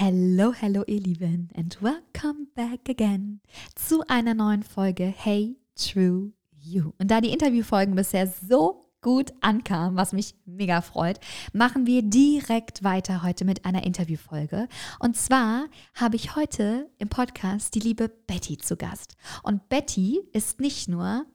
[0.00, 3.40] Hello, hello, ihr Lieben, and welcome back again
[3.74, 6.92] zu einer neuen Folge Hey True You.
[6.98, 11.18] Und da die Interviewfolgen bisher so gut ankamen, was mich mega freut,
[11.52, 14.68] machen wir direkt weiter heute mit einer Interviewfolge.
[15.00, 19.16] Und zwar habe ich heute im Podcast die liebe Betty zu Gast.
[19.42, 21.26] Und Betty ist nicht nur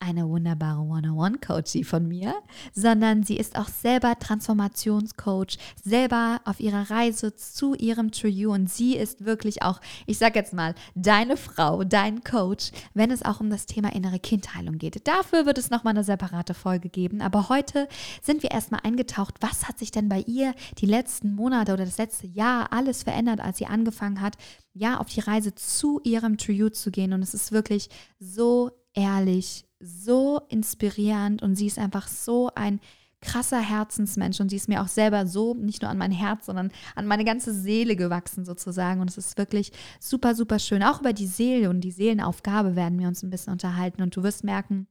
[0.00, 2.34] eine wunderbare One-on-One-Coachie von mir,
[2.72, 8.52] sondern sie ist auch selber Transformationscoach, selber auf ihrer Reise zu ihrem True You.
[8.52, 13.24] Und sie ist wirklich auch, ich sag jetzt mal, deine Frau, dein Coach, wenn es
[13.24, 15.06] auch um das Thema innere Kindheilung geht.
[15.06, 17.88] Dafür wird es nochmal eine separate Folge geben, aber heute
[18.22, 21.98] sind wir erstmal eingetaucht, was hat sich denn bei ihr die letzten Monate oder das
[21.98, 24.36] letzte Jahr alles verändert, als sie angefangen hat,
[24.74, 27.12] ja, auf die Reise zu ihrem True You zu gehen?
[27.12, 32.80] Und es ist wirklich so ehrlich, so inspirierend und sie ist einfach so ein
[33.20, 36.70] krasser Herzensmensch und sie ist mir auch selber so nicht nur an mein Herz, sondern
[36.94, 40.82] an meine ganze Seele gewachsen sozusagen und es ist wirklich super, super schön.
[40.82, 44.22] Auch über die Seele und die Seelenaufgabe werden wir uns ein bisschen unterhalten und du
[44.22, 44.86] wirst merken,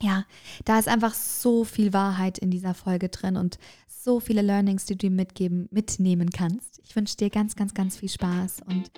[0.00, 0.24] ja,
[0.64, 4.96] da ist einfach so viel Wahrheit in dieser Folge drin und so viele Learnings, die
[4.96, 6.80] du mitgeben, mitnehmen kannst.
[6.84, 8.90] Ich wünsche dir ganz, ganz, ganz viel Spaß und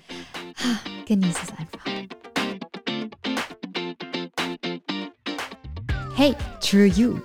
[0.56, 2.20] ha, genieße es einfach.
[6.14, 7.20] Hey, True You,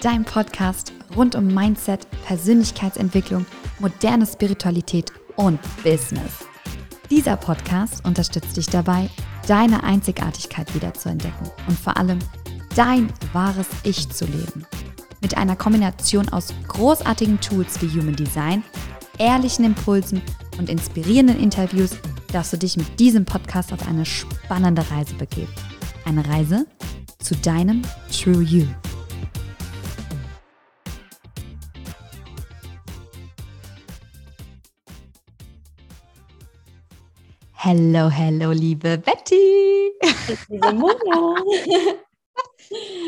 [0.00, 3.44] dein Podcast rund um Mindset, Persönlichkeitsentwicklung,
[3.80, 6.46] moderne Spiritualität und Business.
[7.10, 9.10] Dieser Podcast unterstützt dich dabei,
[9.46, 12.18] deine Einzigartigkeit wiederzuentdecken und vor allem
[12.76, 14.64] dein wahres Ich zu leben.
[15.20, 18.62] Mit einer Kombination aus großartigen Tools wie Human Design,
[19.18, 20.22] ehrlichen Impulsen
[20.56, 21.90] und inspirierenden Interviews
[22.32, 25.52] darfst du dich mit diesem Podcast auf eine spannende Reise begeben.
[26.06, 26.66] Eine Reise,
[27.30, 28.66] zu deinem True You.
[37.52, 39.92] Hello, hello, liebe Betty.
[40.48, 41.36] Liebe Mona.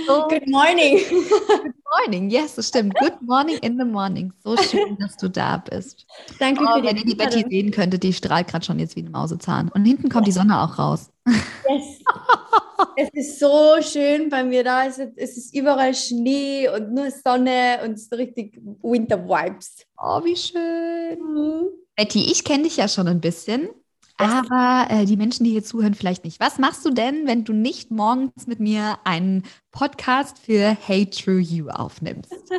[0.06, 0.28] So.
[0.28, 0.98] Good morning.
[1.08, 2.95] Good morning, yes, das stimmt.
[2.95, 4.33] Good morning in the morning.
[4.42, 6.07] So schön, dass du da bist.
[6.39, 8.96] Danke oh, für die Wenn ihr die Betty sehen könntet, die strahlt gerade schon jetzt
[8.96, 9.68] wie ein Mausezahn.
[9.68, 11.11] Und hinten kommt die Sonne auch raus.
[11.27, 12.01] Yes.
[12.96, 14.86] es ist so schön bei mir da.
[14.86, 19.86] Es ist, es ist überall Schnee und nur Sonne und so richtig Winter-Vibes.
[19.98, 21.18] Oh, wie schön.
[21.20, 21.68] Mhm.
[21.96, 23.68] Betty, ich kenne dich ja schon ein bisschen.
[24.18, 26.40] Aber äh, die Menschen, die hier zuhören, vielleicht nicht.
[26.40, 31.40] Was machst du denn, wenn du nicht morgens mit mir einen Podcast für Hey True
[31.40, 32.33] You aufnimmst?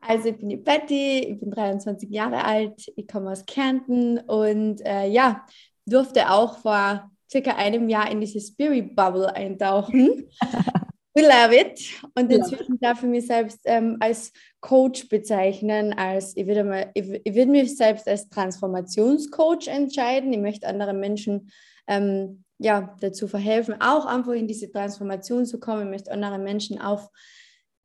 [0.00, 4.80] Also ich bin die Betty, ich bin 23 Jahre alt, ich komme aus Kärnten und
[4.86, 5.44] äh, ja,
[5.84, 10.30] durfte auch vor circa einem Jahr in diese Spirit Bubble eintauchen.
[11.14, 11.80] We love it.
[12.14, 17.20] Und inzwischen darf ich mich selbst ähm, als Coach bezeichnen, als ich würde, mal, ich,
[17.24, 20.32] ich würde mich selbst als Transformationscoach entscheiden.
[20.32, 21.50] Ich möchte anderen Menschen
[21.86, 25.84] ähm, ja, dazu verhelfen, auch einfach in diese Transformation zu kommen.
[25.84, 27.08] Ich möchte andere Menschen auf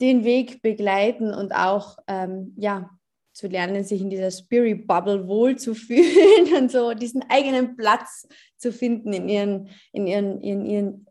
[0.02, 2.90] den Weg begleiten und auch ähm, ja,
[3.34, 9.14] zu lernen, sich in dieser Spirit Bubble wohlzufühlen und so diesen eigenen Platz zu finden
[9.14, 11.08] in ihren, in ihren, in ihren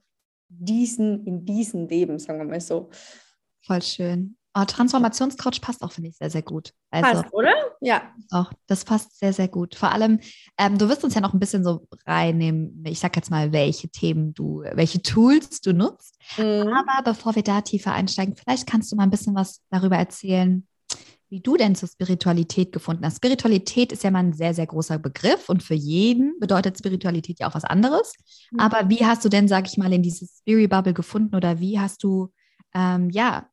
[0.59, 2.91] diesen, in diesem Leben, sagen wir mal so.
[3.65, 4.37] Voll schön.
[4.55, 6.75] Oh, Transformationscoach passt auch, finde ich, sehr, sehr gut.
[6.91, 7.55] Also, passt, oder?
[7.81, 8.13] Ja.
[8.31, 9.75] Auch, das passt sehr, sehr gut.
[9.75, 10.21] Vor allem,
[10.59, 13.89] ähm, du wirst uns ja noch ein bisschen so reinnehmen, ich sag jetzt mal, welche
[13.89, 16.19] Themen du, welche Tools du nutzt.
[16.37, 16.69] Mhm.
[16.69, 20.67] Aber bevor wir da tiefer einsteigen, vielleicht kannst du mal ein bisschen was darüber erzählen,
[21.33, 23.17] wie du denn zur Spiritualität gefunden hast.
[23.17, 27.49] Spiritualität ist ja mal ein sehr, sehr großer Begriff und für jeden bedeutet Spiritualität ja
[27.49, 28.13] auch was anderes.
[28.51, 28.61] Mhm.
[28.61, 31.81] Aber wie hast du denn, sag ich mal, in dieses Spirit Bubble gefunden oder wie
[31.81, 32.29] hast du,
[32.75, 33.49] ähm, ja,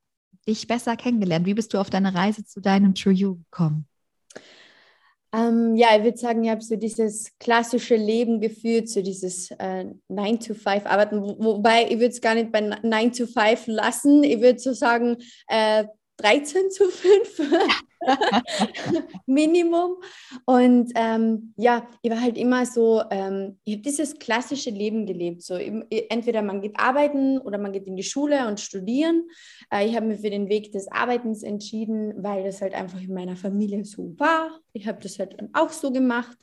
[0.45, 1.45] dich besser kennengelernt?
[1.45, 3.87] Wie bist du auf deine Reise zu deinem True You gekommen?
[5.31, 9.85] Ähm, ja, ich würde sagen, ich habe so dieses klassische Leben geführt, so dieses äh,
[10.09, 14.23] 9-to-5-Arbeiten, wo, wobei ich würde es gar nicht bei 9-to-5 lassen.
[14.23, 15.15] Ich würde so sagen,
[15.47, 15.85] äh,
[16.19, 17.41] 13 zu 5
[19.25, 19.97] Minimum.
[20.45, 25.41] Und ähm, ja, ich war halt immer so, ähm, ich habe dieses klassische Leben gelebt.
[25.41, 29.23] So, entweder man geht arbeiten oder man geht in die Schule und studieren.
[29.71, 33.13] Äh, ich habe mich für den Weg des Arbeitens entschieden, weil das halt einfach in
[33.13, 34.59] meiner Familie so war.
[34.73, 36.37] Ich habe das halt auch so gemacht.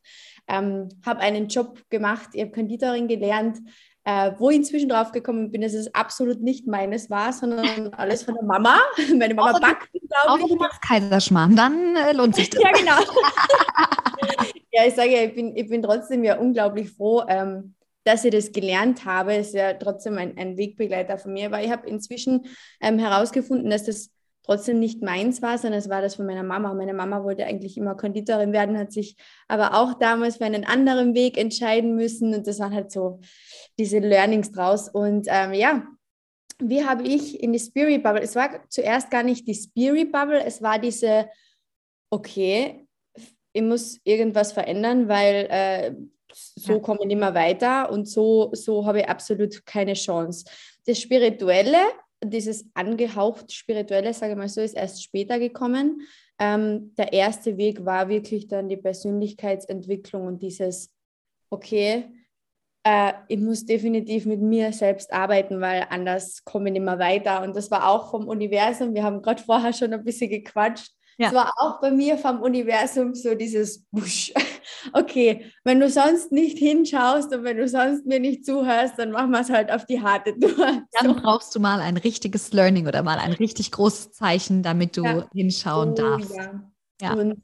[0.48, 3.58] Ähm, habe einen Job gemacht, ich habe Konditorin gelernt,
[4.06, 8.22] äh, wo ich inzwischen drauf gekommen bin, dass es absolut nicht meines war, sondern alles
[8.22, 8.78] von der Mama.
[9.18, 10.48] Meine Mama außer backt, glaube ich.
[10.48, 12.62] du machst Kaiserschmarrn, dann äh, lohnt sich das.
[12.62, 13.00] ja, genau.
[14.70, 17.74] ja, ich sage ja, ich bin, ich bin trotzdem ja unglaublich froh, ähm,
[18.04, 19.34] dass ich das gelernt habe.
[19.34, 22.46] Ist ja trotzdem ein, ein Wegbegleiter von mir, weil ich habe inzwischen
[22.80, 24.12] ähm, herausgefunden, dass das
[24.46, 26.72] trotzdem nicht meins war, sondern es war das von meiner Mama.
[26.72, 29.16] Meine Mama wollte eigentlich immer Konditorin werden, hat sich
[29.48, 32.32] aber auch damals für einen anderen Weg entscheiden müssen.
[32.32, 33.20] Und das waren halt so
[33.78, 34.88] diese Learnings draus.
[34.88, 35.86] Und ähm, ja,
[36.58, 40.42] wie habe ich in die Spirit Bubble, es war zuerst gar nicht die Spirit Bubble,
[40.42, 41.28] es war diese,
[42.10, 42.86] okay,
[43.52, 45.94] ich muss irgendwas verändern, weil äh,
[46.32, 46.78] so ja.
[46.78, 50.44] komme ich nicht mehr weiter und so, so habe ich absolut keine Chance.
[50.86, 51.82] Das Spirituelle,
[52.24, 56.02] dieses angehaucht Spirituelle, sage ich mal so, ist erst später gekommen.
[56.38, 60.92] Ähm, der erste Weg war wirklich dann die Persönlichkeitsentwicklung und dieses,
[61.50, 62.10] okay,
[62.86, 67.42] äh, ich muss definitiv mit mir selbst arbeiten, weil anders komme ich nicht mehr weiter.
[67.42, 68.94] Und das war auch vom Universum.
[68.94, 70.92] Wir haben gerade vorher schon ein bisschen gequatscht.
[71.18, 74.32] Es war auch bei mir vom Universum so dieses Busch.
[74.92, 79.30] Okay, wenn du sonst nicht hinschaust und wenn du sonst mir nicht zuhörst, dann machen
[79.30, 80.82] wir es halt auf die harte Tour.
[80.92, 81.14] Dann so.
[81.14, 85.28] brauchst du mal ein richtiges Learning oder mal ein richtig großes Zeichen, damit du ja.
[85.34, 86.36] hinschauen oh, darfst.
[86.36, 86.70] Ja.
[87.00, 87.14] ja.
[87.14, 87.42] Und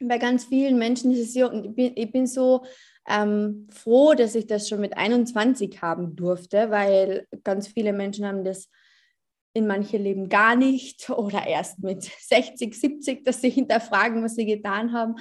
[0.00, 2.64] bei ganz vielen Menschen ist es so, und ich bin, ich bin so
[3.08, 8.44] ähm, froh, dass ich das schon mit 21 haben durfte, weil ganz viele Menschen haben
[8.44, 8.68] das
[9.58, 14.46] in manche Leben gar nicht oder erst mit 60, 70, dass sie hinterfragen, was sie
[14.46, 15.16] getan haben.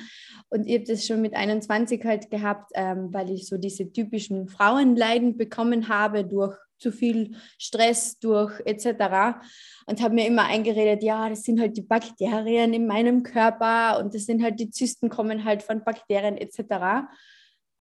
[0.49, 4.47] Und ich habe das schon mit 21 halt gehabt, ähm, weil ich so diese typischen
[4.47, 9.39] Frauenleiden bekommen habe durch zu viel Stress, durch etc.
[9.87, 14.13] Und habe mir immer eingeredet, ja, das sind halt die Bakterien in meinem Körper und
[14.13, 17.07] das sind halt die Zysten kommen halt von Bakterien etc.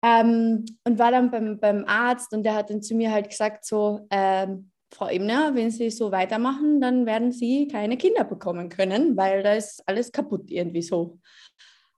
[0.02, 3.64] Ähm, und war dann beim, beim Arzt und der hat dann zu mir halt gesagt,
[3.64, 9.16] so, ähm, Frau Ebner, wenn Sie so weitermachen, dann werden Sie keine Kinder bekommen können,
[9.16, 11.18] weil da ist alles kaputt irgendwie so.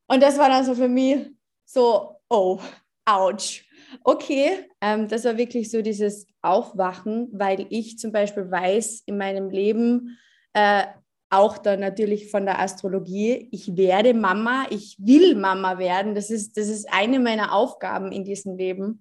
[0.06, 1.31] Und das war dann so für mich
[1.64, 2.58] so, oh,
[3.04, 3.62] ouch.
[4.04, 9.50] Okay, ähm, das war wirklich so dieses Aufwachen, weil ich zum Beispiel weiß in meinem
[9.50, 10.19] Leben,
[10.52, 10.84] äh,
[11.31, 13.48] auch dann natürlich von der Astrologie.
[13.52, 16.16] Ich werde Mama, ich will Mama werden.
[16.16, 19.00] Das ist, das ist eine meiner Aufgaben in diesem Leben.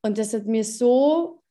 [0.00, 1.42] Und das hat mir so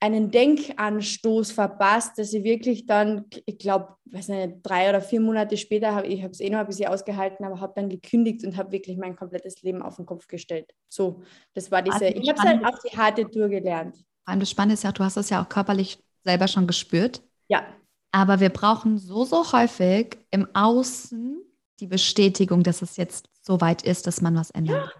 [0.00, 5.56] einen Denkanstoß verpasst, dass ich wirklich dann, ich glaube, weiß nicht, drei oder vier Monate
[5.56, 8.56] später, hab, ich habe es eh noch ein bisschen ausgehalten, aber habe dann gekündigt und
[8.56, 10.72] habe wirklich mein komplettes Leben auf den Kopf gestellt.
[10.88, 11.22] So,
[11.54, 13.96] das war diese, also ich habe es halt auf die harte Tour gelernt.
[13.96, 17.22] Vor allem das Spannende ist ja, du hast das ja auch körperlich selber schon gespürt.
[17.48, 17.66] Ja.
[18.12, 21.38] Aber wir brauchen so, so häufig im Außen
[21.80, 24.90] die Bestätigung, dass es jetzt so weit ist, dass man was ändert.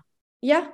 [0.41, 0.73] Ja, ja.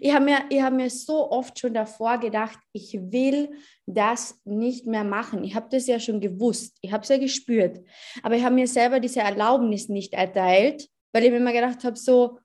[0.00, 3.50] Ich habe mir, hab mir so oft schon davor gedacht, ich will
[3.86, 5.44] das nicht mehr machen.
[5.44, 7.80] Ich habe das ja schon gewusst, ich habe es ja gespürt,
[8.22, 11.96] aber ich habe mir selber diese Erlaubnis nicht erteilt, weil ich mir immer gedacht habe,
[11.96, 12.38] so,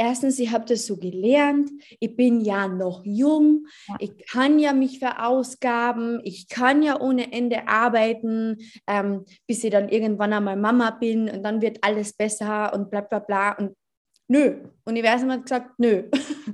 [0.00, 3.96] erstens, ich habe das so gelernt, ich bin ja noch jung, ja.
[3.98, 8.56] ich kann ja mich verausgaben, ich kann ja ohne Ende arbeiten,
[8.86, 13.02] ähm, bis ich dann irgendwann einmal Mama bin und dann wird alles besser und bla
[13.02, 13.52] bla bla.
[13.52, 13.76] Und
[14.26, 14.56] nö,
[14.86, 16.04] Universum hat gesagt, nö,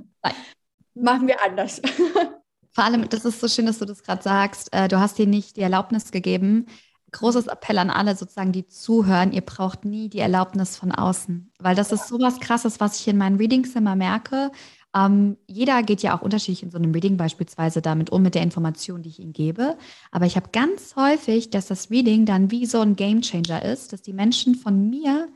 [0.95, 1.81] machen wir anders.
[2.71, 5.25] Vor allem, das ist so schön, dass du das gerade sagst, äh, du hast dir
[5.25, 6.67] nicht die Erlaubnis gegeben,
[7.11, 11.75] großes Appell an alle sozusagen, die zuhören, ihr braucht nie die Erlaubnis von außen, weil
[11.75, 14.51] das ist sowas Krasses, was ich in meinen Readings immer merke.
[14.95, 18.43] Ähm, jeder geht ja auch unterschiedlich in so einem Reading beispielsweise damit um, mit der
[18.43, 19.77] Information, die ich ihnen gebe.
[20.11, 24.01] Aber ich habe ganz häufig, dass das Reading dann wie so ein Gamechanger ist, dass
[24.01, 25.27] die Menschen von mir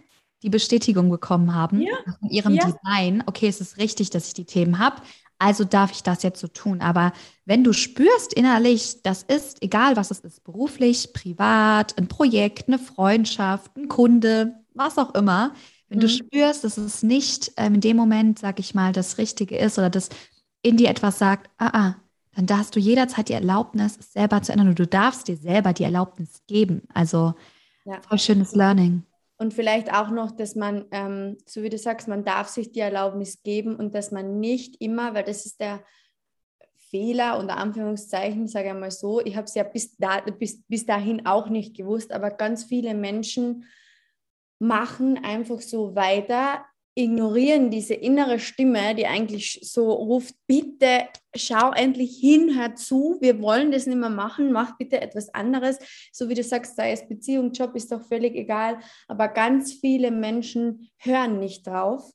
[0.43, 1.93] die Bestätigung bekommen haben, ja.
[2.19, 2.65] von ihrem ja.
[2.65, 5.01] Design, okay, es ist richtig, dass ich die Themen habe,
[5.41, 6.81] also darf ich das jetzt so tun.
[6.81, 7.13] Aber
[7.45, 12.77] wenn du spürst innerlich, das ist, egal was es ist, beruflich, privat, ein Projekt, eine
[12.77, 15.53] Freundschaft, ein Kunde, was auch immer,
[15.89, 16.01] wenn mhm.
[16.01, 19.77] du spürst, dass es nicht ähm, in dem Moment, sag ich mal, das Richtige ist
[19.77, 20.09] oder das
[20.61, 21.95] in dir etwas sagt, ah, ah,
[22.35, 25.35] dann da hast du jederzeit die Erlaubnis, es selber zu ändern und du darfst dir
[25.35, 26.83] selber die Erlaubnis geben.
[26.93, 27.33] Also
[27.83, 27.99] ja.
[28.07, 29.03] voll schönes Learning.
[29.41, 32.79] Und vielleicht auch noch, dass man, ähm, so wie du sagst, man darf sich die
[32.79, 35.83] Erlaubnis geben und dass man nicht immer, weil das ist der
[36.91, 40.85] Fehler unter Anführungszeichen, sage ich mal so, ich habe es ja bis, da, bis, bis
[40.85, 43.65] dahin auch nicht gewusst, aber ganz viele Menschen
[44.59, 46.63] machen einfach so weiter,
[46.95, 53.41] ignorieren diese innere Stimme, die eigentlich so ruft, bitte schau endlich hin, hör zu, wir
[53.41, 55.79] wollen das nicht mehr machen, mach bitte etwas anderes.
[56.11, 58.79] So wie du sagst, sei es Beziehung, Job, ist doch völlig egal.
[59.07, 62.11] Aber ganz viele Menschen hören nicht drauf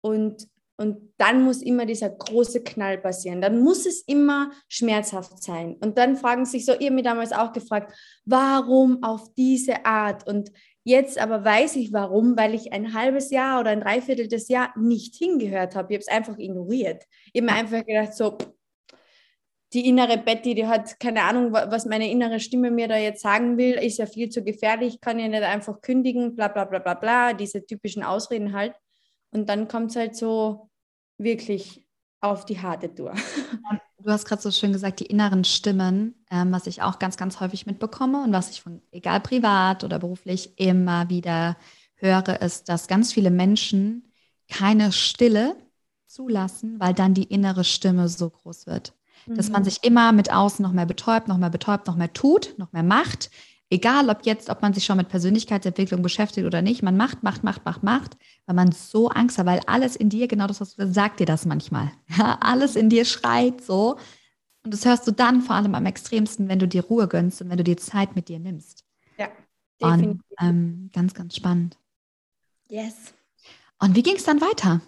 [0.00, 3.40] und und dann muss immer dieser große Knall passieren.
[3.40, 5.76] Dann muss es immer schmerzhaft sein.
[5.80, 10.28] Und dann fragen sich so, ihr mir damals auch gefragt, warum auf diese Art?
[10.28, 10.52] Und
[10.88, 14.72] Jetzt aber weiß ich warum, weil ich ein halbes Jahr oder ein Dreiviertel des Jahr
[14.78, 15.92] nicht hingehört habe.
[15.92, 17.02] Ich habe es einfach ignoriert.
[17.32, 18.38] Ich habe mir einfach gedacht, so,
[19.72, 23.58] die innere Betty, die hat keine Ahnung, was meine innere Stimme mir da jetzt sagen
[23.58, 26.94] will, ist ja viel zu gefährlich, kann ja nicht einfach kündigen, bla bla bla bla
[26.94, 28.76] bla, diese typischen Ausreden halt.
[29.32, 30.70] Und dann kommt es halt so
[31.18, 31.84] wirklich
[32.20, 33.12] auf die harte Tour.
[34.06, 37.40] Du hast gerade so schön gesagt, die inneren Stimmen, ähm, was ich auch ganz, ganz
[37.40, 41.56] häufig mitbekomme und was ich von, egal privat oder beruflich, immer wieder
[41.96, 44.12] höre, ist, dass ganz viele Menschen
[44.48, 45.56] keine Stille
[46.06, 48.94] zulassen, weil dann die innere Stimme so groß wird.
[49.26, 49.34] Mhm.
[49.34, 49.64] Dass man mhm.
[49.64, 52.84] sich immer mit außen noch mehr betäubt, noch mehr betäubt, noch mehr tut, noch mehr
[52.84, 53.28] macht.
[53.76, 57.44] Egal, ob jetzt, ob man sich schon mit Persönlichkeitsentwicklung beschäftigt oder nicht, man macht, macht,
[57.44, 58.16] macht, macht, macht,
[58.46, 61.26] weil man so Angst hat, weil alles in dir, genau das, was du sagt dir
[61.26, 61.92] das manchmal.
[62.16, 63.98] Ja, alles in dir schreit so.
[64.64, 67.50] Und das hörst du dann vor allem am extremsten, wenn du dir Ruhe gönnst und
[67.50, 68.82] wenn du dir Zeit mit dir nimmst.
[69.18, 69.28] Ja,
[69.78, 70.08] definitiv.
[70.08, 71.76] Und, ähm, ganz, ganz spannend.
[72.70, 73.12] Yes.
[73.78, 74.80] Und wie ging es dann weiter?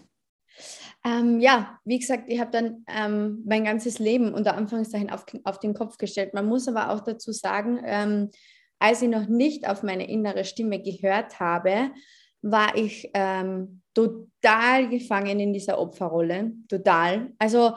[1.05, 5.61] Ähm, ja, wie gesagt, ich habe dann ähm, mein ganzes Leben unter Anführungszeichen auf, auf
[5.61, 6.33] den Kopf gestellt.
[6.33, 8.31] Man muss aber auch dazu sagen, ähm,
[8.79, 11.91] als ich noch nicht auf meine innere Stimme gehört habe,
[12.43, 16.53] war ich ähm, total gefangen in dieser Opferrolle.
[16.69, 17.33] Total.
[17.39, 17.75] Also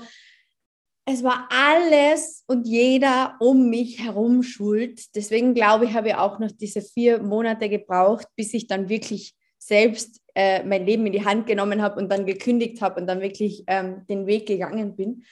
[1.06, 5.02] es war alles und jeder um mich herum schuld.
[5.16, 9.34] Deswegen glaube ich, habe ich auch noch diese vier Monate gebraucht, bis ich dann wirklich
[9.58, 13.22] selbst äh, mein Leben in die Hand genommen habe und dann gekündigt habe und dann
[13.22, 15.24] wirklich ähm, den Weg gegangen bin.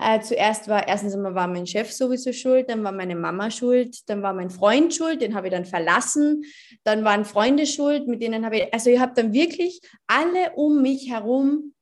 [0.00, 4.08] Äh, zuerst war, erstens einmal war mein Chef sowieso schuld, dann war meine Mama schuld,
[4.08, 6.44] dann war mein Freund schuld, den habe ich dann verlassen,
[6.84, 10.82] dann waren Freunde schuld, mit denen habe ich, also ich habe dann wirklich alle um
[10.82, 11.74] mich herum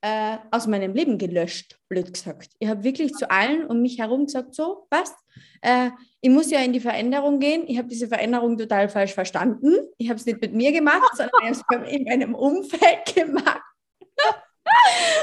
[0.00, 2.50] äh, aus meinem Leben gelöscht, blöd gesagt.
[2.58, 5.16] Ich habe wirklich zu allen um mich herum gesagt, so, passt.
[5.62, 7.64] Äh, ich muss ja in die Veränderung gehen.
[7.66, 9.74] Ich habe diese Veränderung total falsch verstanden.
[9.96, 13.62] Ich habe es nicht mit mir gemacht, sondern ich habe es in meinem Umfeld gemacht.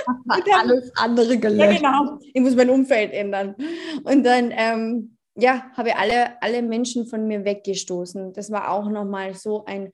[0.06, 1.82] Hab alles andere gelöscht.
[1.82, 2.20] Ja, genau.
[2.34, 3.56] Ich muss mein Umfeld ändern.
[4.04, 8.34] Und dann, ähm, ja, habe ich alle, alle Menschen von mir weggestoßen.
[8.34, 9.92] Das war auch nochmal so ein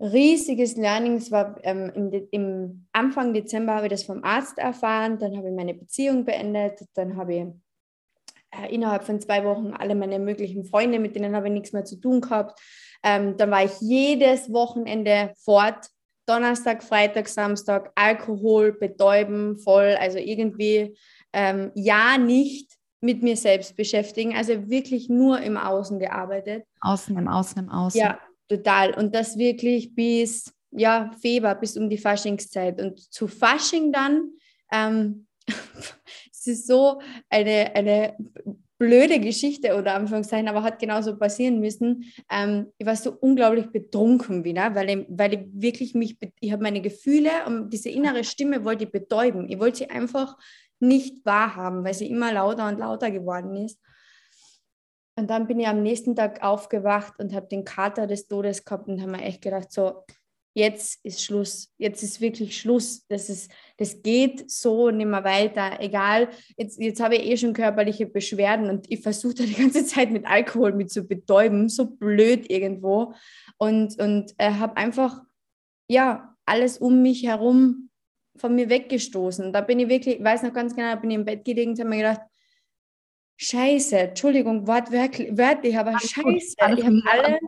[0.00, 1.16] riesiges Learning.
[1.16, 5.48] Es war ähm, im, im, Anfang Dezember habe ich das vom Arzt erfahren, dann habe
[5.48, 7.46] ich meine Beziehung beendet, dann habe ich
[8.50, 11.84] äh, innerhalb von zwei Wochen alle meine möglichen Freunde, mit denen habe ich nichts mehr
[11.84, 12.60] zu tun gehabt.
[13.02, 15.88] Ähm, dann war ich jedes Wochenende fort,
[16.28, 20.96] Donnerstag, Freitag, Samstag, Alkohol, betäuben, voll, also irgendwie
[21.32, 26.64] ähm, ja nicht mit mir selbst beschäftigen, also wirklich nur im Außen gearbeitet.
[26.80, 28.00] Außen, im Außen, im Außen.
[28.00, 28.18] Ja,
[28.48, 28.94] total.
[28.94, 32.80] Und das wirklich bis ja, Februar, bis um die Faschingszeit.
[32.80, 34.32] Und zu Fasching dann,
[34.72, 35.26] ähm,
[36.32, 38.16] es ist so eine, eine
[38.78, 42.04] blöde Geschichte oder Anführungszeichen, aber hat genauso passieren müssen.
[42.30, 46.62] Ähm, ich war so unglaublich betrunken wieder, weil ich, weil ich wirklich mich, ich habe
[46.62, 49.48] meine Gefühle und diese innere Stimme wollte ich betäuben.
[49.48, 50.36] Ich wollte sie einfach
[50.80, 53.80] nicht wahrhaben, weil sie immer lauter und lauter geworden ist.
[55.16, 58.86] Und dann bin ich am nächsten Tag aufgewacht und habe den Kater des Todes gehabt
[58.86, 60.04] und habe mir echt gedacht, so,
[60.58, 63.06] jetzt ist Schluss, jetzt ist wirklich Schluss.
[63.06, 65.78] Das, ist, das geht so nicht mehr weiter.
[65.80, 69.86] Egal, jetzt, jetzt habe ich eh schon körperliche Beschwerden und ich versuche da die ganze
[69.86, 73.14] Zeit mit Alkohol mit zu betäuben, so blöd irgendwo.
[73.56, 75.22] Und, und äh, habe einfach,
[75.88, 77.90] ja, alles um mich herum
[78.36, 79.52] von mir weggestoßen.
[79.52, 81.78] Da bin ich wirklich, ich weiß noch ganz genau, bin ich im Bett gelegen und
[81.78, 82.20] habe mir gedacht,
[83.40, 86.54] Scheiße, Entschuldigung, wortwörtlich, aber Alles Scheiße.
[86.58, 87.38] Alles ich habe alle,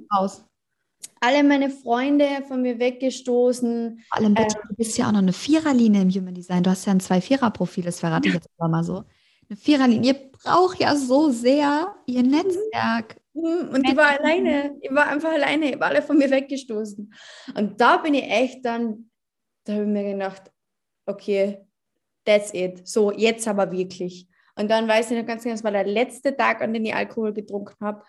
[1.21, 4.03] alle meine Freunde von mir weggestoßen.
[4.09, 6.63] Vor allem, bitte, ähm, du bist ja auch noch eine Viererlinie im Human Design.
[6.63, 9.05] Du hast ja ein Zwei-Vierer-Profil, das verrate ich jetzt aber mal so.
[9.49, 10.13] Eine Viererlinie.
[10.13, 13.21] Ihr braucht ja so sehr ihr Netzwerk.
[13.35, 14.77] Mhm, und ich war alleine.
[14.81, 15.73] Ich war einfach alleine.
[15.73, 17.13] Ich war alle von mir weggestoßen.
[17.55, 19.11] Und da bin ich echt dann,
[19.65, 20.51] da habe ich mir gedacht,
[21.07, 21.67] okay,
[22.25, 22.87] that's it.
[22.87, 24.27] So, jetzt aber wirklich.
[24.57, 26.95] Und dann weiß ich noch ganz genau, das war der letzte Tag, an dem ich
[26.95, 28.03] Alkohol getrunken habe.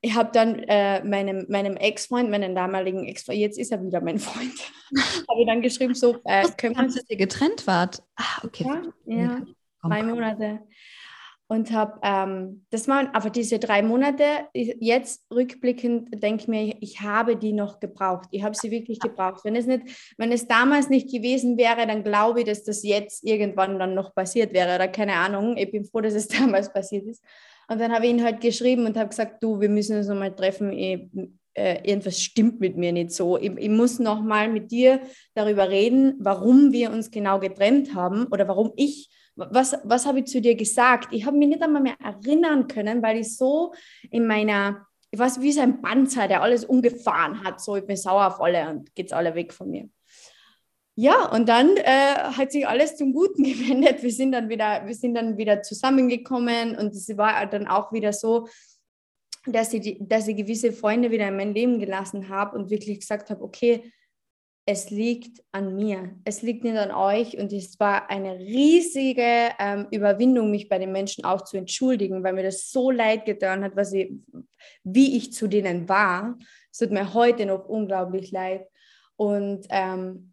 [0.00, 4.18] Ich habe dann äh, meinem, meinem Ex-Freund, meinen damaligen Ex-Freund, jetzt ist er wieder mein
[4.18, 4.52] Freund,
[5.28, 6.84] habe ich dann geschrieben, so, äh, können wir...
[6.84, 8.02] Dass ihr getrennt wart?
[8.16, 8.64] Ah, okay.
[9.06, 9.42] Ja, ja
[9.82, 10.60] drei Monate
[11.52, 14.24] und habe, ähm, das waren aber diese drei Monate,
[14.54, 18.26] jetzt rückblickend denke ich mir, ich habe die noch gebraucht.
[18.30, 19.44] Ich habe sie wirklich gebraucht.
[19.44, 19.82] Wenn es, nicht,
[20.16, 24.14] wenn es damals nicht gewesen wäre, dann glaube ich, dass das jetzt irgendwann dann noch
[24.14, 25.58] passiert wäre oder keine Ahnung.
[25.58, 27.22] Ich bin froh, dass es damals passiert ist.
[27.72, 30.34] Und dann habe ich ihn halt geschrieben und habe gesagt, du, wir müssen uns nochmal
[30.34, 30.72] treffen.
[30.72, 31.08] Ich,
[31.54, 33.38] äh, irgendwas stimmt mit mir nicht so.
[33.38, 35.00] Ich, ich muss nochmal mit dir
[35.34, 40.26] darüber reden, warum wir uns genau getrennt haben oder warum ich was, was habe ich
[40.26, 41.08] zu dir gesagt?
[41.12, 43.72] Ich habe mich nicht einmal mehr erinnern können, weil ich so
[44.10, 47.96] in meiner, ich weiß, wie so ein Panzer, der alles umgefahren hat, so ich bin
[47.96, 49.88] sauer auf alle und geht's alle weg von mir.
[50.94, 54.02] Ja, und dann äh, hat sich alles zum Guten gewendet.
[54.02, 58.12] Wir sind dann wieder, wir sind dann wieder zusammengekommen und es war dann auch wieder
[58.12, 58.48] so,
[59.46, 63.30] dass ich, dass ich gewisse Freunde wieder in mein Leben gelassen habe und wirklich gesagt
[63.30, 63.92] habe, okay,
[64.64, 69.88] es liegt an mir, es liegt nicht an euch und es war eine riesige ähm,
[69.90, 73.74] Überwindung, mich bei den Menschen auch zu entschuldigen, weil mir das so leid getan hat,
[73.74, 74.12] was ich,
[74.84, 76.38] wie ich zu denen war.
[76.70, 78.68] Es tut mir heute noch unglaublich leid.
[79.16, 80.31] Und ähm,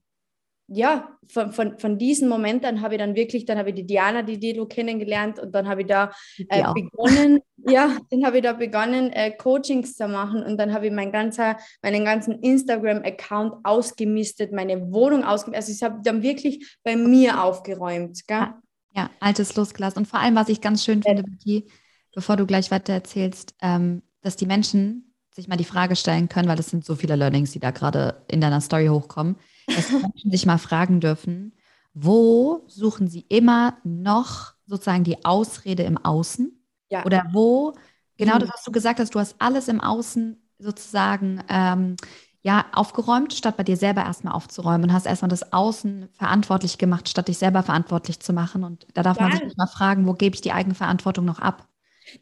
[0.72, 4.22] ja, von, von, von diesen Momenten habe ich dann wirklich, dann habe ich die Diana,
[4.22, 8.54] die Dido kennengelernt und dann habe ich da äh, begonnen, ja, dann habe ich da
[8.54, 14.52] begonnen, äh, Coachings zu machen und dann habe ich mein ganzer, meinen ganzen Instagram-Account ausgemistet,
[14.52, 15.70] meine Wohnung ausgemistet.
[15.70, 18.28] Also ich habe dann wirklich bei mir aufgeräumt.
[18.28, 18.38] Gell?
[18.38, 18.62] Ja,
[18.96, 20.00] ja, altes losgelassen.
[20.00, 21.68] Und vor allem, was ich ganz schön finde, Becky,
[22.14, 26.50] bevor du gleich weiter erzählst, ähm, dass die Menschen sich mal die Frage stellen können,
[26.50, 29.36] weil es sind so viele Learnings, die da gerade in deiner Story hochkommen
[29.76, 31.54] dass Menschen sich mal fragen dürfen,
[31.94, 36.52] wo suchen sie immer noch sozusagen die Ausrede im Außen?
[36.90, 37.06] Ja.
[37.06, 37.74] Oder wo,
[38.18, 38.40] genau mhm.
[38.40, 41.96] das, was du gesagt hast, du hast alles im Außen sozusagen ähm,
[42.42, 47.10] ja, aufgeräumt, statt bei dir selber erstmal aufzuräumen und hast erstmal das Außen verantwortlich gemacht,
[47.10, 48.64] statt dich selber verantwortlich zu machen.
[48.64, 49.28] Und da darf ja.
[49.28, 51.68] man sich mal fragen, wo gebe ich die Eigenverantwortung noch ab?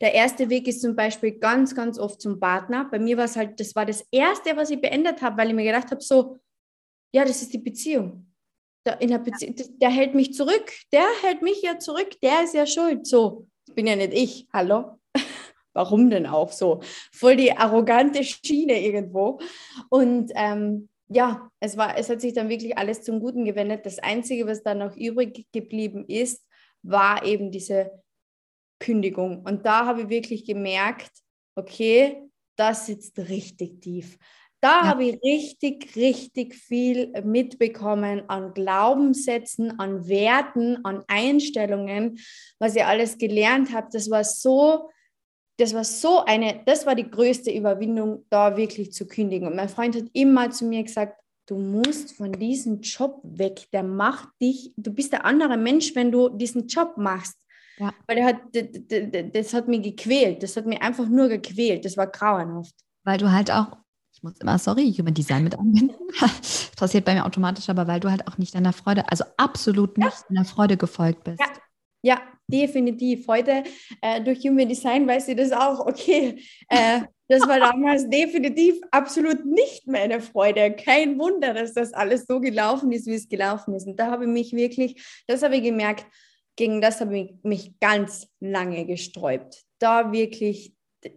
[0.01, 2.87] Der erste Weg ist zum Beispiel ganz, ganz oft zum Partner.
[2.89, 5.55] Bei mir war es halt, das war das Erste, was ich beendet habe, weil ich
[5.55, 6.37] mir gedacht habe, so,
[7.17, 8.31] ja, das ist die Beziehung.
[8.85, 10.71] Der, in der, Bezie der hält mich zurück.
[10.91, 12.11] Der hält mich ja zurück.
[12.21, 13.07] Der ist ja schuld.
[13.07, 14.47] So, das bin ja nicht ich.
[14.53, 14.99] Hallo?
[15.73, 16.81] Warum denn auch so?
[17.11, 19.39] Voll die arrogante Schiene irgendwo.
[19.89, 23.87] Und ähm, ja, es, war, es hat sich dann wirklich alles zum Guten gewendet.
[23.87, 26.45] Das Einzige, was dann noch übrig geblieben ist,
[26.83, 28.03] war eben diese
[28.79, 29.41] Kündigung.
[29.41, 31.11] Und da habe ich wirklich gemerkt,
[31.55, 32.21] okay,
[32.57, 34.19] das sitzt richtig tief.
[34.59, 34.87] Da ja.
[34.87, 42.19] habe ich richtig, richtig viel mitbekommen an Glaubenssätzen, an Werten, an Einstellungen,
[42.59, 43.87] was ich alles gelernt habe.
[43.91, 44.89] Das war so,
[45.57, 49.47] das war so eine, das war die größte Überwindung, da wirklich zu kündigen.
[49.47, 53.67] Und mein Freund hat immer zu mir gesagt, du musst von diesem Job weg.
[53.71, 57.37] Der macht dich, du bist der andere Mensch, wenn du diesen Job machst.
[57.77, 57.93] Ja.
[58.07, 58.37] Weil hat,
[59.35, 60.41] das hat mich gequält.
[60.41, 61.85] Das hat mich einfach nur gequält.
[61.85, 62.73] Das war grauenhaft.
[63.03, 63.77] Weil du halt auch
[64.17, 65.93] ich muss immer, sorry, Human Design mit anwenden.
[66.19, 69.95] das passiert bei mir automatisch, aber weil du halt auch nicht deiner Freude, also absolut
[69.99, 70.25] nicht ja.
[70.29, 71.39] deiner Freude gefolgt bist.
[71.39, 71.47] Ja,
[72.01, 73.27] ja definitiv.
[73.27, 73.63] Heute
[74.01, 79.45] äh, durch Human Design weiß ich das auch, okay, äh, das war damals definitiv absolut
[79.45, 80.71] nicht meine Freude.
[80.71, 83.85] Kein Wunder, dass das alles so gelaufen ist, wie es gelaufen ist.
[83.85, 86.07] Und da habe ich mich wirklich, das habe ich gemerkt,
[86.55, 89.63] gegen das habe ich mich ganz lange gesträubt.
[89.77, 90.73] Da wirklich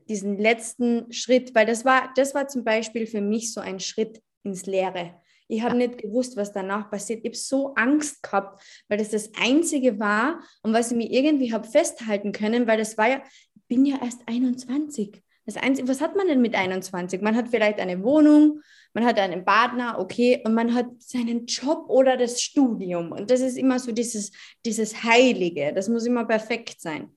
[0.08, 4.20] diesen letzten Schritt, weil das war, das war zum Beispiel für mich so ein Schritt
[4.42, 5.14] ins Leere.
[5.48, 7.20] Ich habe nicht gewusst, was danach passiert.
[7.20, 11.52] Ich habe so Angst gehabt, weil das das Einzige war und was ich mir irgendwie
[11.52, 13.22] habe festhalten können, weil das war ja,
[13.56, 15.20] ich bin ja erst 21.
[15.46, 17.20] Das Einzige, was hat man denn mit 21?
[17.22, 18.60] Man hat vielleicht eine Wohnung,
[18.94, 23.10] man hat einen Partner, okay, und man hat seinen Job oder das Studium.
[23.10, 24.30] Und das ist immer so dieses,
[24.64, 25.72] dieses Heilige.
[25.74, 27.10] Das muss immer perfekt sein.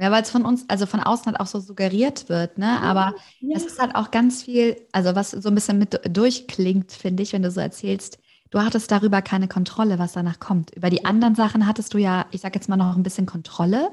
[0.00, 2.80] Ja, weil es von uns, also von außen halt auch so suggeriert wird, ne?
[2.80, 3.56] Aber ja.
[3.56, 7.34] es ist halt auch ganz viel, also was so ein bisschen mit durchklingt, finde ich,
[7.34, 10.74] wenn du so erzählst, du hattest darüber keine Kontrolle, was danach kommt.
[10.74, 13.90] Über die anderen Sachen hattest du ja, ich sag jetzt mal noch ein bisschen Kontrolle,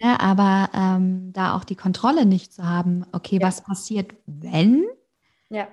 [0.00, 0.10] ja.
[0.10, 0.20] ne?
[0.20, 3.46] aber ähm, da auch die Kontrolle nicht zu haben, okay, ja.
[3.46, 4.84] was passiert, wenn?
[5.48, 5.66] Ja.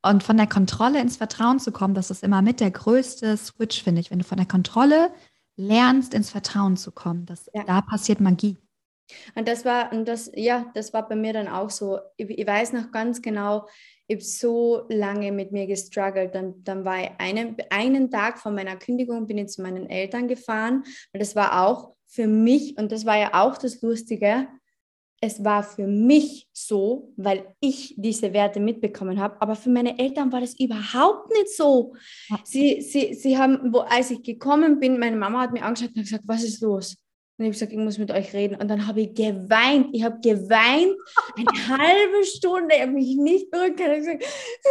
[0.00, 3.82] Und von der Kontrolle ins Vertrauen zu kommen, das ist immer mit der größte Switch,
[3.82, 4.10] finde ich.
[4.10, 5.10] Wenn du von der Kontrolle
[5.56, 8.56] lernst, ins Vertrauen zu kommen, das, da passiert Magie.
[9.34, 11.98] Und das war, und das, ja, das war bei mir dann auch so.
[12.16, 13.66] Ich, ich weiß noch ganz genau,
[14.06, 16.34] ich habe so lange mit mir gestruggelt.
[16.34, 20.28] Dann, dann war ich einen, einen Tag vor meiner Kündigung, bin ich zu meinen Eltern
[20.28, 20.84] gefahren.
[21.12, 24.48] Und das war auch für mich, und das war ja auch das Lustige,
[25.20, 30.30] es war für mich so, weil ich diese Werte mitbekommen habe, aber für meine Eltern
[30.30, 31.94] war das überhaupt nicht so.
[32.44, 36.02] Sie, sie, sie haben, wo, als ich gekommen bin, meine Mama hat mir angeschaut und
[36.02, 36.96] gesagt, was ist los?
[37.38, 38.56] Und ich habe gesagt, ich muss mit euch reden.
[38.56, 39.90] Und dann habe ich geweint.
[39.92, 40.96] Ich habe geweint
[41.36, 42.74] eine halbe Stunde.
[42.74, 43.76] Ich habe mich nicht beruhigt.
[43.76, 44.24] Gesagt,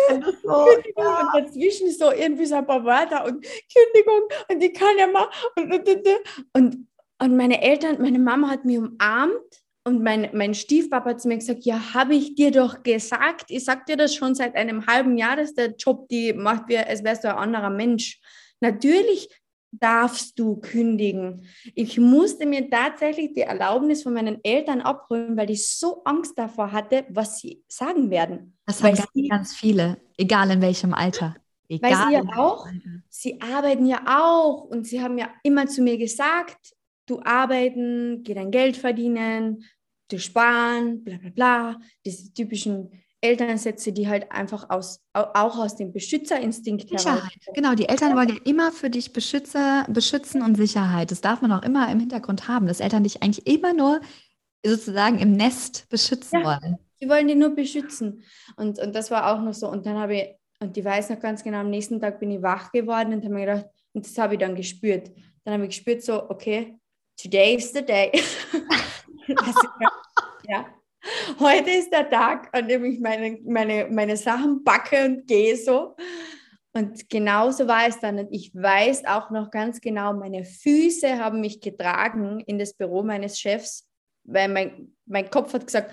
[0.10, 1.06] Kündigung.
[1.06, 4.22] Und dazwischen so irgendwie so ein paar Wörter und Kündigung.
[4.52, 5.30] Und die kann ja mal.
[5.56, 6.08] Und, und,
[6.54, 6.88] und,
[7.20, 9.64] und meine Eltern, meine Mama hat mich umarmt.
[9.86, 13.46] Und mein, mein Stiefpapa hat zu mir gesagt, ja, habe ich dir doch gesagt.
[13.48, 16.78] Ich sag dir das schon seit einem halben Jahr, dass der Job die macht, wie,
[16.78, 18.20] als wärst du ein anderer Mensch.
[18.60, 19.30] Natürlich
[19.72, 21.46] darfst du kündigen.
[21.76, 26.72] Ich musste mir tatsächlich die Erlaubnis von meinen Eltern abholen, weil ich so Angst davor
[26.72, 28.58] hatte, was sie sagen werden.
[28.66, 31.36] Das haben ganz, ganz viele, egal in welchem Alter.
[31.70, 31.92] Egal.
[31.92, 32.68] Weil sie ja auch,
[33.10, 36.74] sie arbeiten ja auch und sie haben ja immer zu mir gesagt,
[37.06, 39.66] du arbeiten, geh dein Geld verdienen,
[40.10, 41.80] du sparen, bla bla bla.
[42.06, 47.22] Diese typischen Elternsätze, die halt einfach aus, auch aus dem Beschützerinstinkt Sicherheit.
[47.22, 47.56] heraus.
[47.56, 51.10] Genau, die Eltern wollen ja immer für dich Beschützer, beschützen und Sicherheit.
[51.12, 54.02] Das darf man auch immer im Hintergrund haben, dass Eltern dich eigentlich immer nur
[54.64, 56.78] sozusagen im Nest beschützen ja, wollen.
[57.00, 58.24] Sie wollen dich nur beschützen.
[58.56, 59.68] Und, und das war auch noch so.
[59.68, 60.28] Und dann habe ich,
[60.60, 63.34] und die weiß noch ganz genau, am nächsten Tag bin ich wach geworden und habe
[63.34, 65.12] mir gedacht, und das habe ich dann gespürt.
[65.44, 66.78] Dann habe ich gespürt, so, okay,
[67.20, 68.12] today is the day.
[70.48, 70.66] ja,
[71.40, 75.96] heute ist der Tag, an dem ich meine, meine, meine Sachen backe und gehe so.
[76.74, 78.20] Und genauso war es dann.
[78.20, 83.04] Und ich weiß auch noch ganz genau, meine Füße haben mich getragen in das Büro
[83.04, 83.88] meines Chefs,
[84.24, 85.92] weil mein, mein Kopf hat gesagt,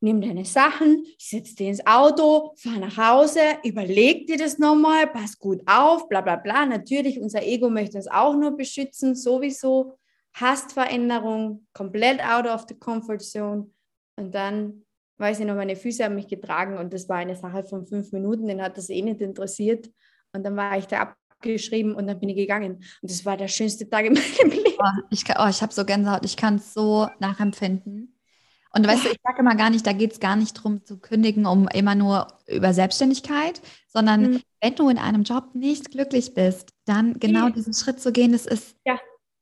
[0.00, 5.38] nimm deine Sachen, setz dich ins Auto, fahr nach Hause, überleg dir das nochmal, pass
[5.38, 6.66] gut auf, bla bla bla.
[6.66, 9.96] Natürlich, unser Ego möchte uns auch nur beschützen, sowieso.
[10.32, 13.73] Hast Veränderung, komplett out of the comfort zone.
[14.16, 14.84] Und dann,
[15.18, 18.12] weiß ich noch, meine Füße haben mich getragen und das war eine Sache von fünf
[18.12, 19.90] Minuten, den hat das eh nicht interessiert.
[20.32, 22.76] Und dann war ich da abgeschrieben und dann bin ich gegangen.
[23.02, 24.74] Und das war der schönste Tag in meinem Leben.
[24.78, 28.14] Oh, ich, oh, ich habe so Gänsehaut, ich kann es so nachempfinden.
[28.76, 30.98] Und weißt du, ich sage immer gar nicht, da geht es gar nicht darum zu
[30.98, 34.42] kündigen, um immer nur über Selbstständigkeit, sondern mhm.
[34.60, 38.46] wenn du in einem Job nicht glücklich bist, dann genau diesen Schritt zu gehen, das
[38.46, 38.98] ist ja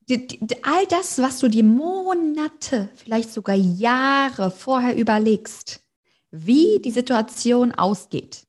[0.09, 5.83] die, die, all das, was du dir Monate, vielleicht sogar Jahre vorher überlegst,
[6.31, 8.45] wie die Situation ausgeht,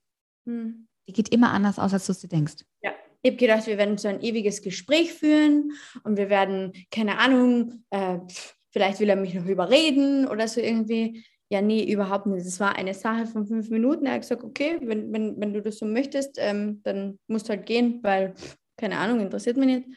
[0.47, 0.89] hm.
[1.07, 2.65] die geht immer anders aus, als du es dir denkst.
[2.83, 7.19] Ja, ich habe gedacht, wir werden so ein ewiges Gespräch führen und wir werden, keine
[7.19, 8.19] Ahnung, äh,
[8.71, 11.25] vielleicht will er mich noch überreden oder so irgendwie.
[11.51, 12.45] Ja, nee, überhaupt nicht.
[12.45, 14.07] Es war eine Sache von fünf Minuten.
[14.07, 17.51] Er hat gesagt, okay, wenn, wenn, wenn du das so möchtest, ähm, dann musst du
[17.51, 18.35] halt gehen, weil,
[18.77, 19.89] keine Ahnung, interessiert mich nicht.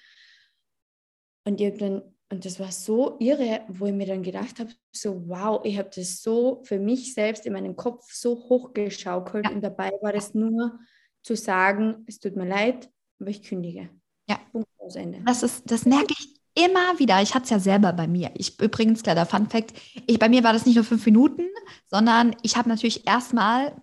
[1.47, 5.61] Und irgendwann, und das war so irre, wo ich mir dann gedacht habe, so wow,
[5.63, 9.51] ich habe das so für mich selbst in meinem Kopf so hochgeschaukelt ja.
[9.51, 10.77] und dabei war das nur
[11.23, 12.89] zu sagen, es tut mir leid,
[13.21, 13.89] aber ich kündige.
[14.27, 14.41] Ja.
[14.51, 15.21] Punkt aus Ende.
[15.25, 17.21] Das, ist, das merke ich immer wieder.
[17.21, 18.29] Ich hatte es ja selber bei mir.
[18.33, 19.71] Ich übrigens, kleiner Fun Fact,
[20.05, 21.45] ich, bei mir war das nicht nur fünf Minuten,
[21.85, 23.73] sondern ich habe natürlich erstmal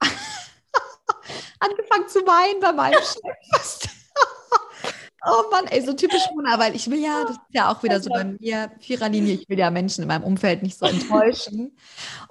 [1.60, 3.85] angefangen zu weinen bei meinem Chef.
[5.28, 8.00] Oh Mann, ey, so typisch Mona, weil ich will ja, das ist ja auch wieder
[8.00, 11.76] so bei mir, Viererlinie, ich will ja Menschen in meinem Umfeld nicht so enttäuschen.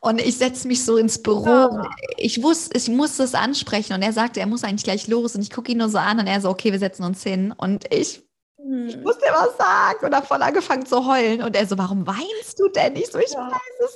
[0.01, 1.69] Und ich setze mich so ins Büro
[2.17, 5.41] ich wusste, ich muss das ansprechen und er sagte, er muss eigentlich gleich los und
[5.41, 7.93] ich gucke ihn nur so an und er so, okay, wir setzen uns hin und
[7.93, 8.23] ich,
[8.57, 8.87] hm.
[8.87, 12.07] ich muss dir was sagen und habe voll angefangen zu heulen und er so, warum
[12.07, 12.95] weinst du denn?
[12.95, 13.49] Ich so, ich ja.
[13.51, 13.89] weiß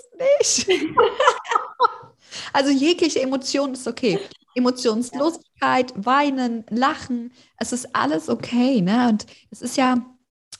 [0.44, 0.82] es nicht.
[2.54, 4.20] also jegliche Emotion ist okay.
[4.60, 8.82] Emotionslosigkeit, Weinen, Lachen, es ist alles okay.
[8.82, 9.10] Ne?
[9.10, 10.06] Und es ist ja,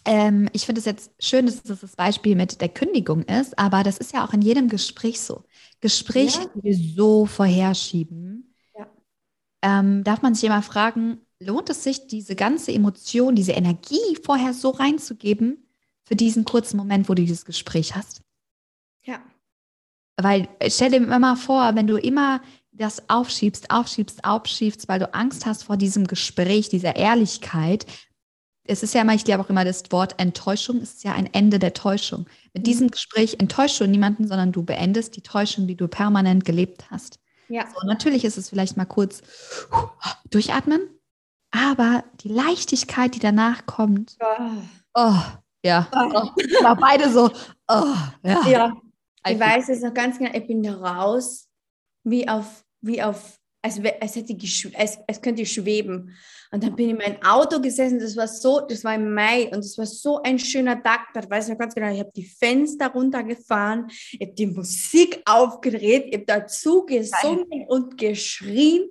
[0.06, 3.84] ähm, ich finde es jetzt schön, dass das das Beispiel mit der Kündigung ist, aber
[3.84, 5.44] das ist ja auch in jedem Gespräch so.
[5.82, 6.50] Gespräche, ja.
[6.56, 8.88] die wir so vorherschieben, ja.
[9.62, 14.54] ähm, darf man sich immer fragen, lohnt es sich, diese ganze Emotion, diese Energie vorher
[14.54, 15.68] so reinzugeben
[16.04, 18.22] für diesen kurzen Moment, wo du dieses Gespräch hast?
[19.04, 19.22] Ja.
[20.18, 22.42] Weil stell dir immer vor, wenn du immer
[22.80, 27.86] das aufschiebst, aufschiebst, aufschiebst, weil du Angst hast vor diesem Gespräch, dieser Ehrlichkeit.
[28.64, 31.60] Es ist ja immer, ich glaube auch immer, das Wort Enttäuschung ist ja ein Ende
[31.60, 32.28] der Täuschung.
[32.54, 32.92] Mit diesem mhm.
[32.92, 37.20] Gespräch enttäuschst du niemanden, sondern du beendest die Täuschung, die du permanent gelebt hast.
[37.50, 37.66] Ja.
[37.68, 39.24] So, natürlich ist es vielleicht mal kurz
[40.30, 40.82] durchatmen,
[41.52, 44.62] aber die Leichtigkeit, die danach kommt, oh,
[44.94, 45.22] oh
[45.66, 46.30] ja, oh.
[46.64, 47.30] Oh, beide so,
[47.68, 48.48] oh, ja.
[48.48, 48.74] ja.
[49.28, 51.50] Ich weiß es noch ganz genau, ich bin raus,
[52.04, 56.16] wie auf wie auf, als, als, hätte ich, als, als könnte ich schweben.
[56.52, 59.50] Und dann bin ich in mein Auto gesessen, das war so, das war im Mai
[59.52, 62.12] und es war so ein schöner Tag, da weiß ich noch ganz genau, ich habe
[62.16, 67.66] die Fenster runtergefahren, ich habe die Musik aufgedreht, ich habe dazu gesungen Nein.
[67.68, 68.90] und geschrien.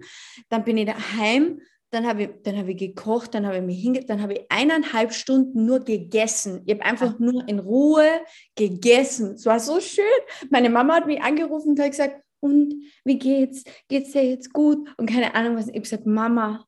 [0.49, 3.81] Dann bin ich daheim, dann habe ich, dann habe ich gekocht, dann habe ich mich
[3.81, 6.63] hinge, dann habe ich eineinhalb Stunden nur gegessen.
[6.67, 8.21] Ich habe einfach nur in Ruhe
[8.55, 9.33] gegessen.
[9.33, 10.05] Es war so schön.
[10.51, 12.75] Meine Mama hat mich angerufen und hat gesagt, und
[13.05, 13.65] wie geht's?
[13.89, 14.89] Geht's dir jetzt gut?
[14.97, 15.67] Und keine Ahnung was.
[15.67, 16.67] Ich habe gesagt, Mama,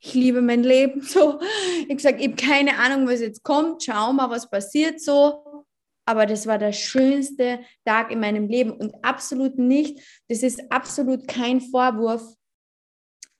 [0.00, 1.40] ich liebe mein Leben so.
[1.40, 3.82] Ich habe gesagt, ich habe keine Ahnung, was jetzt kommt.
[3.84, 5.64] Schau mal, was passiert so.
[6.06, 11.26] Aber das war der schönste Tag in meinem Leben und absolut nicht, das ist absolut
[11.26, 12.22] kein Vorwurf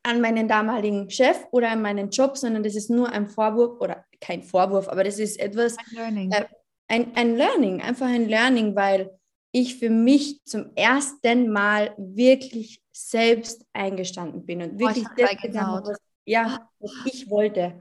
[0.03, 4.05] an meinen damaligen Chef oder an meinen Job, sondern das ist nur ein Vorwurf oder
[4.21, 6.45] kein Vorwurf, aber das ist etwas, ein Learning, äh,
[6.89, 9.11] ein, ein Learning einfach ein Learning, weil
[9.55, 15.83] ich für mich zum ersten Mal wirklich selbst eingestanden bin und wirklich oh, das getan
[15.85, 17.79] was ja, was ich wollte.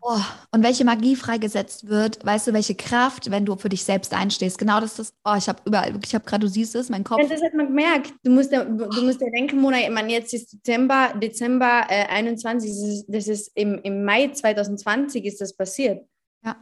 [0.00, 0.20] Oh,
[0.52, 4.58] und welche Magie freigesetzt wird, weißt du, welche Kraft, wenn du für dich selbst einstehst.
[4.58, 7.20] Genau das ist, oh, ich habe überall, ich habe gerade, du siehst es, mein Kopf.
[7.20, 8.12] Ja, das hat man gemerkt.
[8.22, 12.06] Du musst ja, du musst ja denken, Mona, ich meine, jetzt ist Dezember, Dezember äh,
[12.08, 16.06] 21, das ist, das ist im, im Mai 2020 ist das passiert.
[16.44, 16.56] Ja.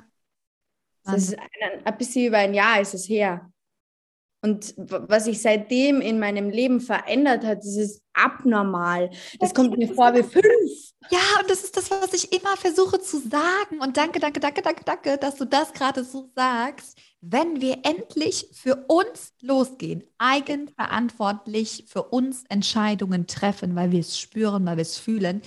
[1.04, 3.50] Das ist ein, ein bisschen über ein Jahr ist es her.
[4.44, 9.08] Und was sich seitdem in meinem Leben verändert hat, das ist abnormal.
[9.40, 10.92] Das kommt mir vor wie fünf.
[11.10, 13.80] Ja, und das ist das, was ich immer versuche zu sagen.
[13.80, 16.98] Und danke, danke, danke, danke, danke, dass du das gerade so sagst.
[17.22, 24.66] Wenn wir endlich für uns losgehen, eigenverantwortlich für uns Entscheidungen treffen, weil wir es spüren,
[24.66, 25.40] weil wir es fühlen,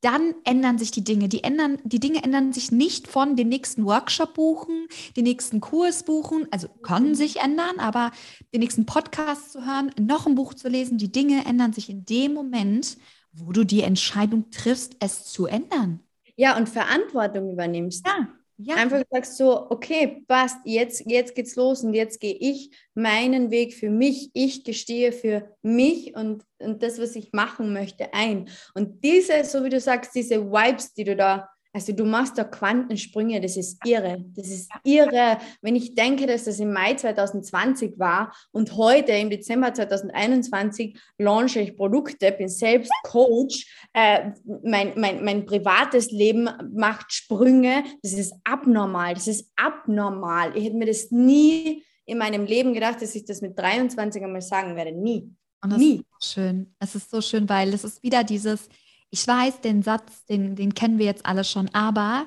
[0.00, 1.28] dann ändern sich die Dinge.
[1.28, 6.04] Die, ändern, die Dinge ändern sich nicht von den nächsten Workshop buchen, den nächsten Kurs
[6.04, 8.12] buchen, also können sich ändern, aber
[8.54, 12.04] den nächsten Podcast zu hören, noch ein Buch zu lesen, die Dinge ändern sich in
[12.04, 12.96] dem Moment,
[13.32, 16.00] wo du die Entscheidung triffst, es zu ändern.
[16.36, 18.06] Ja, und Verantwortung übernimmst.
[18.06, 18.28] Ja.
[18.60, 18.74] Ja.
[18.74, 23.72] Einfach sagst so, okay, passt, jetzt, jetzt geht's los und jetzt gehe ich meinen Weg
[23.72, 24.30] für mich.
[24.32, 28.50] Ich gestehe für mich und, und das, was ich machen möchte, ein.
[28.74, 32.44] Und diese, so wie du sagst, diese Vibes, die du da also du machst da
[32.44, 34.24] Quantensprünge, das ist irre.
[34.34, 39.28] Das ist irre, wenn ich denke, dass das im Mai 2020 war und heute im
[39.28, 44.30] Dezember 2021 launche ich Produkte, bin selbst Coach, äh,
[44.64, 47.84] mein, mein, mein privates Leben macht Sprünge.
[48.02, 50.56] Das ist abnormal, das ist abnormal.
[50.56, 54.40] Ich hätte mir das nie in meinem Leben gedacht, dass ich das mit 23 einmal
[54.40, 54.92] sagen werde.
[54.92, 55.30] Nie.
[55.62, 55.96] Und das nie.
[55.96, 56.74] ist so schön.
[56.78, 58.68] Es ist so schön, weil es ist wieder dieses
[59.10, 62.26] ich weiß, den Satz, den, den kennen wir jetzt alle schon, aber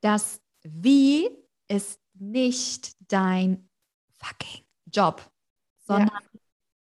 [0.00, 1.28] das Wie
[1.68, 3.68] ist nicht dein
[4.18, 4.62] fucking
[4.92, 5.30] Job,
[5.86, 6.40] sondern ja.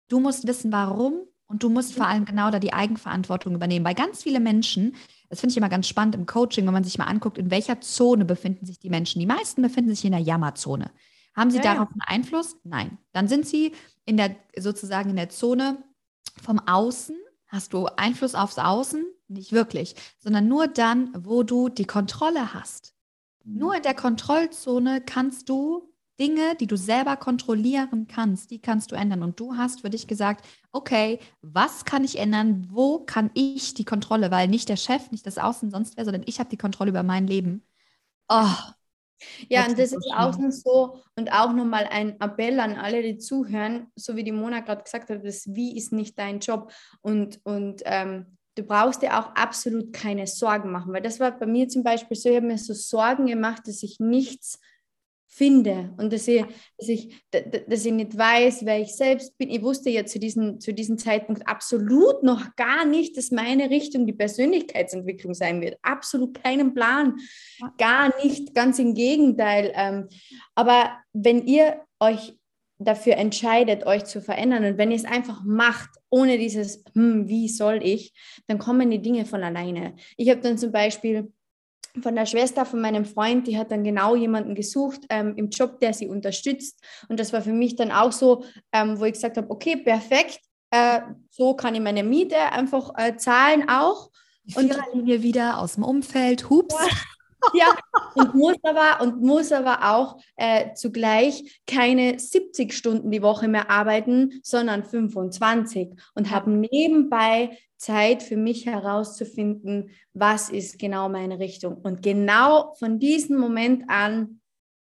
[0.08, 3.86] du musst wissen, warum und du musst vor allem genau da die Eigenverantwortung übernehmen.
[3.86, 4.96] Weil ganz viele Menschen,
[5.30, 7.82] das finde ich immer ganz spannend im Coaching, wenn man sich mal anguckt, in welcher
[7.82, 9.20] Zone befinden sich die Menschen.
[9.20, 10.92] Die meisten befinden sich in der Jammerzone.
[11.36, 12.58] Haben sie ja, darauf einen Einfluss?
[12.64, 12.98] Nein.
[13.12, 13.74] Dann sind sie
[14.06, 15.84] in der sozusagen in der Zone
[16.42, 17.16] vom Außen.
[17.56, 19.06] Hast du Einfluss aufs Außen?
[19.30, 22.94] Nicht wirklich, sondern nur dann, wo du die Kontrolle hast.
[23.46, 23.58] Mhm.
[23.60, 25.90] Nur in der Kontrollzone kannst du
[26.20, 29.24] Dinge, die du selber kontrollieren kannst, die kannst du ändern.
[29.24, 32.68] Und du hast für dich gesagt, okay, was kann ich ändern?
[32.70, 34.32] Wo kann ich die Kontrolle?
[34.32, 37.04] Weil nicht der Chef, nicht das Außen, sonst wer, sondern ich habe die Kontrolle über
[37.04, 37.64] mein Leben.
[38.28, 38.54] Oh,
[39.50, 43.18] ja, und das ist auch noch so und auch nochmal ein Appell an alle, die
[43.18, 46.72] zuhören, so wie die Mona gerade gesagt hat, das Wie ist nicht dein Job.
[47.02, 51.46] Und, und ähm, du brauchst dir auch absolut keine Sorgen machen, weil das war bei
[51.46, 54.60] mir zum Beispiel so, ich habe mir so Sorgen gemacht, dass ich nichts
[55.36, 56.46] finde und dass ich,
[56.78, 59.50] dass, ich, dass ich nicht weiß, wer ich selbst bin.
[59.50, 64.06] Ich wusste ja zu diesem, zu diesem Zeitpunkt absolut noch gar nicht, dass meine Richtung
[64.06, 65.78] die Persönlichkeitsentwicklung sein wird.
[65.82, 67.18] Absolut keinen Plan,
[67.78, 69.74] gar nicht, ganz im Gegenteil.
[69.76, 70.08] Ähm,
[70.56, 72.38] aber wenn ihr euch
[72.78, 77.50] dafür entscheidet, euch zu verändern und wenn ihr es einfach macht, ohne dieses, hm, wie
[77.50, 78.14] soll ich,
[78.48, 79.96] dann kommen die Dinge von alleine.
[80.16, 81.32] Ich habe dann zum Beispiel
[82.02, 85.80] von der Schwester von meinem Freund, die hat dann genau jemanden gesucht ähm, im Job,
[85.80, 86.82] der sie unterstützt.
[87.10, 90.40] Und das war für mich dann auch so, ähm, wo ich gesagt habe, okay, perfekt,
[90.72, 94.10] äh, so kann ich meine Miete einfach äh, zahlen auch.
[94.44, 96.76] Die und Linie wieder aus dem Umfeld, hups.
[96.76, 96.88] ja,
[98.16, 103.70] und muss aber, und muss aber auch äh, zugleich keine 70 Stunden die Woche mehr
[103.70, 111.76] arbeiten, sondern 25 und habe nebenbei Zeit für mich herauszufinden, was ist genau meine Richtung.
[111.76, 114.42] Und genau von diesem Moment an,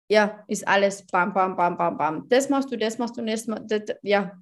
[0.08, 2.28] ja, ist alles bam, bam, bam, bam, bam.
[2.28, 4.32] Das machst du, das machst du, das, das ja.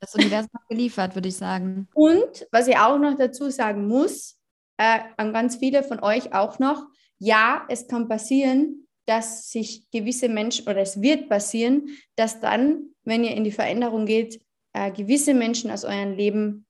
[0.00, 1.88] Das Universum hat geliefert, würde ich sagen.
[1.94, 4.38] Und was ich auch noch dazu sagen muss,
[4.76, 6.86] äh, an ganz viele von euch auch noch,
[7.18, 13.24] ja, es kann passieren, dass sich gewisse Menschen, oder es wird passieren, dass dann, wenn
[13.24, 14.40] ihr in die Veränderung geht,
[14.74, 16.66] äh, gewisse Menschen aus eurem Leben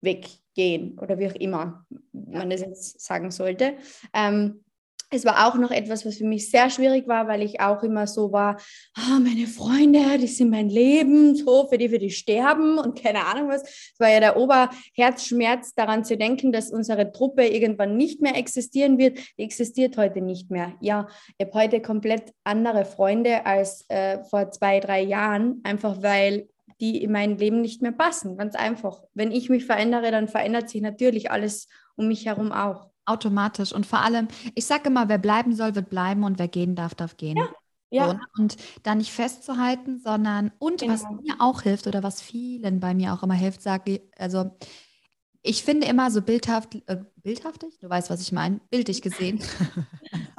[0.00, 3.76] weggehen oder wie auch immer man das jetzt sagen sollte.
[4.14, 4.64] Ähm,
[5.12, 8.06] es war auch noch etwas, was für mich sehr schwierig war, weil ich auch immer
[8.06, 8.56] so war,
[8.98, 13.26] oh, meine Freunde, die sind mein Leben, so für die, für die sterben und keine
[13.26, 13.62] Ahnung was.
[13.62, 18.98] Es war ja der Oberherzschmerz daran zu denken, dass unsere Truppe irgendwann nicht mehr existieren
[18.98, 19.18] wird.
[19.38, 20.72] Die existiert heute nicht mehr.
[20.80, 26.48] Ja, ich habe heute komplett andere Freunde als äh, vor zwei, drei Jahren, einfach weil
[26.80, 28.36] die in mein Leben nicht mehr passen.
[28.36, 29.02] Ganz einfach.
[29.14, 32.91] Wenn ich mich verändere, dann verändert sich natürlich alles um mich herum auch.
[33.04, 33.72] Automatisch.
[33.72, 36.94] Und vor allem, ich sage immer, wer bleiben soll, wird bleiben und wer gehen darf,
[36.94, 37.36] darf gehen.
[37.36, 37.48] Ja.
[37.90, 38.06] Ja.
[38.06, 38.20] So, ne?
[38.38, 40.94] und da nicht festzuhalten, sondern, und genau.
[40.94, 44.50] was mir auch hilft oder was vielen bei mir auch immer hilft, sage ich, also
[45.42, 49.40] ich finde immer so bildhaft, äh, bildhaftig, du weißt, was ich meine, bildlich gesehen.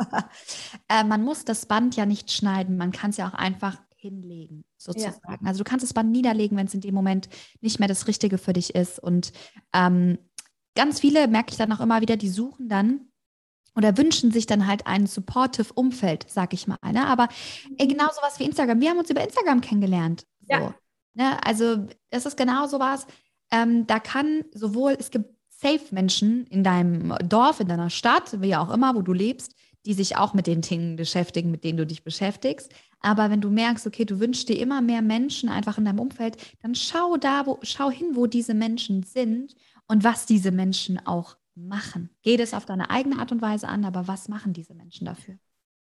[0.90, 4.64] äh, man muss das Band ja nicht schneiden, man kann es ja auch einfach hinlegen,
[4.78, 5.20] sozusagen.
[5.30, 5.48] Ja.
[5.48, 7.30] Also du kannst das Band niederlegen, wenn es in dem Moment
[7.62, 9.00] nicht mehr das Richtige für dich ist.
[9.00, 9.32] Und
[9.74, 10.18] ähm,
[10.76, 13.08] ganz viele, merke ich dann auch immer wieder, die suchen dann
[13.76, 16.78] oder wünschen sich dann halt ein supportive Umfeld, sag ich mal.
[16.92, 17.06] Ne?
[17.08, 17.28] Aber
[17.78, 18.82] ey, genau sowas wie Instagram.
[18.82, 20.26] Wir haben uns über Instagram kennengelernt.
[20.42, 20.76] So, ja.
[21.14, 21.44] ne?
[21.46, 23.08] Also das ist genau sowas.
[23.52, 28.72] Ähm, da kann sowohl, es gibt Safe-Menschen in deinem Dorf, in deiner Stadt, wie auch
[28.72, 29.56] immer, wo du lebst,
[29.86, 32.72] die sich auch mit den Dingen beschäftigen, mit denen du dich beschäftigst.
[33.02, 36.38] Aber wenn du merkst, okay, du wünschst dir immer mehr Menschen einfach in deinem Umfeld,
[36.62, 39.56] dann schau da, wo, schau hin, wo diese Menschen sind
[39.88, 42.10] und was diese Menschen auch machen.
[42.24, 45.38] Geh das auf deine eigene Art und Weise an, aber was machen diese Menschen dafür?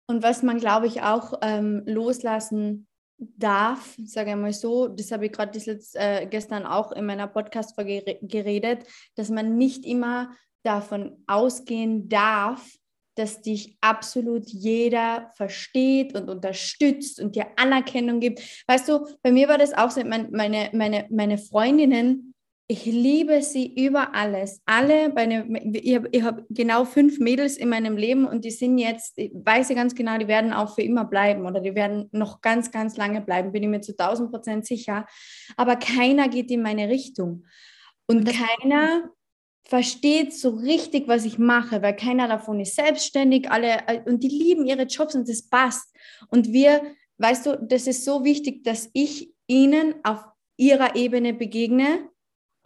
[0.07, 2.87] Und was man, glaube ich, auch ähm, loslassen
[3.19, 5.59] darf, sage ich mal so, das habe ich gerade
[5.93, 8.85] äh, gestern auch in meiner Podcast-Folge geredet,
[9.15, 10.31] dass man nicht immer
[10.63, 12.75] davon ausgehen darf,
[13.15, 18.41] dass dich absolut jeder versteht und unterstützt und dir Anerkennung gibt.
[18.67, 22.33] Weißt du, bei mir war das auch so, meine, meine, meine Freundinnen
[22.71, 24.61] ich liebe sie über alles.
[24.67, 29.17] Alle, meine, ich habe hab genau fünf Mädels in meinem Leben und die sind jetzt,
[29.17, 32.41] ich weiß ich ganz genau, die werden auch für immer bleiben oder die werden noch
[32.41, 35.07] ganz, ganz lange bleiben, bin ich mir zu 1000 Prozent sicher.
[35.57, 37.47] Aber keiner geht in meine Richtung.
[38.05, 38.29] Und
[38.61, 39.09] keiner
[39.63, 44.67] versteht so richtig, was ich mache, weil keiner davon ist selbstständig, alle, und die lieben
[44.67, 45.91] ihre Jobs und das passt.
[46.29, 46.83] Und wir,
[47.17, 50.23] weißt du, das ist so wichtig, dass ich ihnen auf
[50.55, 52.07] ihrer Ebene begegne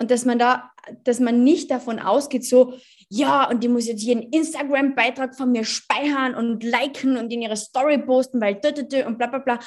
[0.04, 0.70] und dass man da,
[1.06, 2.74] dass man nicht davon ausgeht, so,
[3.08, 7.56] ja, und die muss jetzt jeden Instagram-Beitrag von mir speichern und liken und in ihre
[7.56, 9.60] Story posten, weil dö, dö, dö und bla bla bla.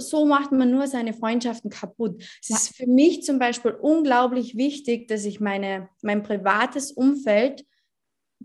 [0.00, 2.20] So macht man nur seine Freundschaften kaputt.
[2.42, 7.64] Es ist für mich zum Beispiel unglaublich wichtig, dass ich meine, mein privates Umfeld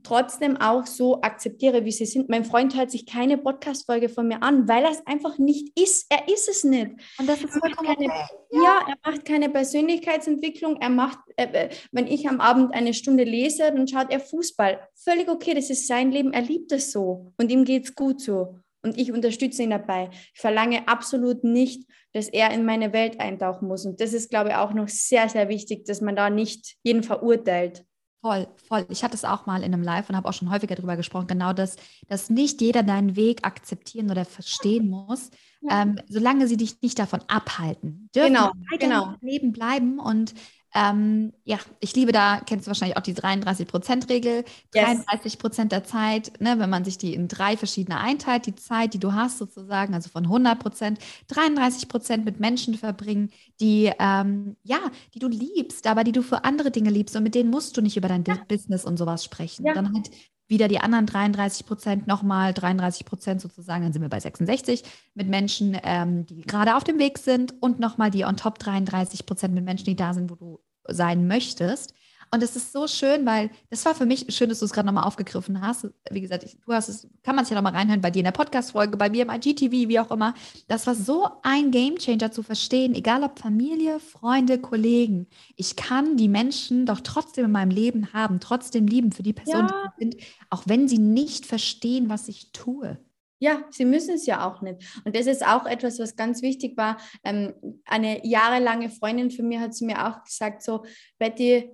[0.03, 2.29] trotzdem auch so akzeptiere, wie sie sind.
[2.29, 6.05] Mein Freund hört sich keine Podcast-Folge von mir an, weil er es einfach nicht ist.
[6.09, 6.91] Er ist es nicht.
[7.17, 8.23] Und das ist vollkommen keine, okay.
[8.51, 8.61] ja.
[8.63, 8.79] ja.
[8.87, 10.77] er macht keine Persönlichkeitsentwicklung.
[10.81, 14.79] Er macht, äh, äh, wenn ich am Abend eine Stunde lese, dann schaut er Fußball.
[14.95, 16.33] Völlig okay, das ist sein Leben.
[16.33, 18.59] Er liebt es so und ihm geht es gut so.
[18.81, 20.09] Und ich unterstütze ihn dabei.
[20.33, 23.85] Ich verlange absolut nicht, dass er in meine Welt eintauchen muss.
[23.85, 27.03] Und das ist, glaube ich, auch noch sehr, sehr wichtig, dass man da nicht jeden
[27.03, 27.85] verurteilt.
[28.21, 28.85] Voll, voll.
[28.89, 31.27] Ich hatte es auch mal in einem Live und habe auch schon häufiger darüber gesprochen,
[31.27, 31.77] genau das,
[32.09, 35.29] dass nicht jeder deinen Weg akzeptieren oder verstehen muss,
[35.61, 35.83] ja.
[35.83, 38.09] ähm, solange sie dich nicht davon abhalten.
[38.13, 39.15] Dürfen genau, genau.
[39.21, 40.33] Leben bleiben und
[40.73, 44.43] ähm, ja, ich liebe da, kennst du wahrscheinlich auch die 33-Prozent-Regel.
[44.73, 48.93] 33 Prozent der Zeit, ne, wenn man sich die in drei verschiedene einteilt, die Zeit,
[48.93, 54.57] die du hast sozusagen, also von 100 Prozent, 33 Prozent mit Menschen verbringen, die, ähm,
[54.63, 54.79] ja,
[55.15, 57.81] die du liebst, aber die du für andere Dinge liebst und mit denen musst du
[57.81, 58.37] nicht über dein ja.
[58.47, 59.65] Business und sowas sprechen.
[59.65, 59.73] Ja.
[59.73, 60.11] Dann halt
[60.49, 64.83] wieder die anderen 33 Prozent nochmal 33 Prozent sozusagen, dann sind wir bei 66
[65.13, 69.25] mit Menschen, ähm, die gerade auf dem Weg sind und nochmal die on top 33
[69.25, 71.93] Prozent mit Menschen, die da sind, wo du sein möchtest.
[72.31, 74.85] Und es ist so schön, weil das war für mich schön, dass du es gerade
[74.85, 75.87] nochmal aufgegriffen hast.
[76.11, 78.25] Wie gesagt, ich, du hast es, kann man sich ja nochmal reinhören bei dir in
[78.25, 80.33] der Podcast-Folge, bei mir im IGTV, wie auch immer.
[80.67, 85.27] Das war so ein Gamechanger zu verstehen, egal ob Familie, Freunde, Kollegen.
[85.55, 89.67] Ich kann die Menschen doch trotzdem in meinem Leben haben, trotzdem lieben für die Person,
[89.67, 89.91] ja.
[89.99, 92.99] die sie sind, auch wenn sie nicht verstehen, was ich tue.
[93.41, 95.01] Ja, sie müssen es ja auch nicht.
[95.05, 96.97] Und das ist auch etwas, was ganz wichtig war.
[97.23, 97.53] Ähm,
[97.85, 100.83] eine jahrelange Freundin von mir hat zu mir auch gesagt, so,
[101.17, 101.71] Betty,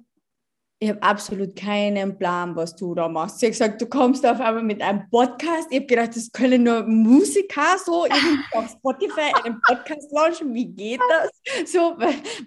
[0.80, 3.40] ich habe absolut keinen Plan, was du da machst.
[3.40, 5.68] Sie hat gesagt, du kommst auf einmal mit einem Podcast.
[5.70, 8.06] Ich habe gedacht, das können nur Musiker so
[8.52, 10.54] auf Spotify einen Podcast launchen.
[10.54, 11.72] Wie geht das?
[11.72, 11.96] So,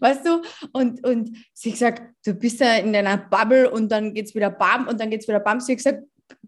[0.01, 0.43] weißt du?
[0.73, 4.35] Und, und sie hat gesagt, du bist ja in deiner Bubble und dann geht es
[4.35, 5.61] wieder bam und dann geht es wieder bam.
[5.61, 6.03] Sie hat gesagt,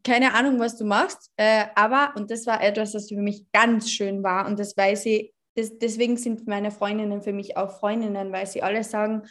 [0.04, 3.90] keine Ahnung, was du machst, äh, aber, und das war etwas, das für mich ganz
[3.90, 8.32] schön war und das weiß ich, das, deswegen sind meine Freundinnen für mich auch Freundinnen,
[8.32, 9.22] weil sie alle sagen,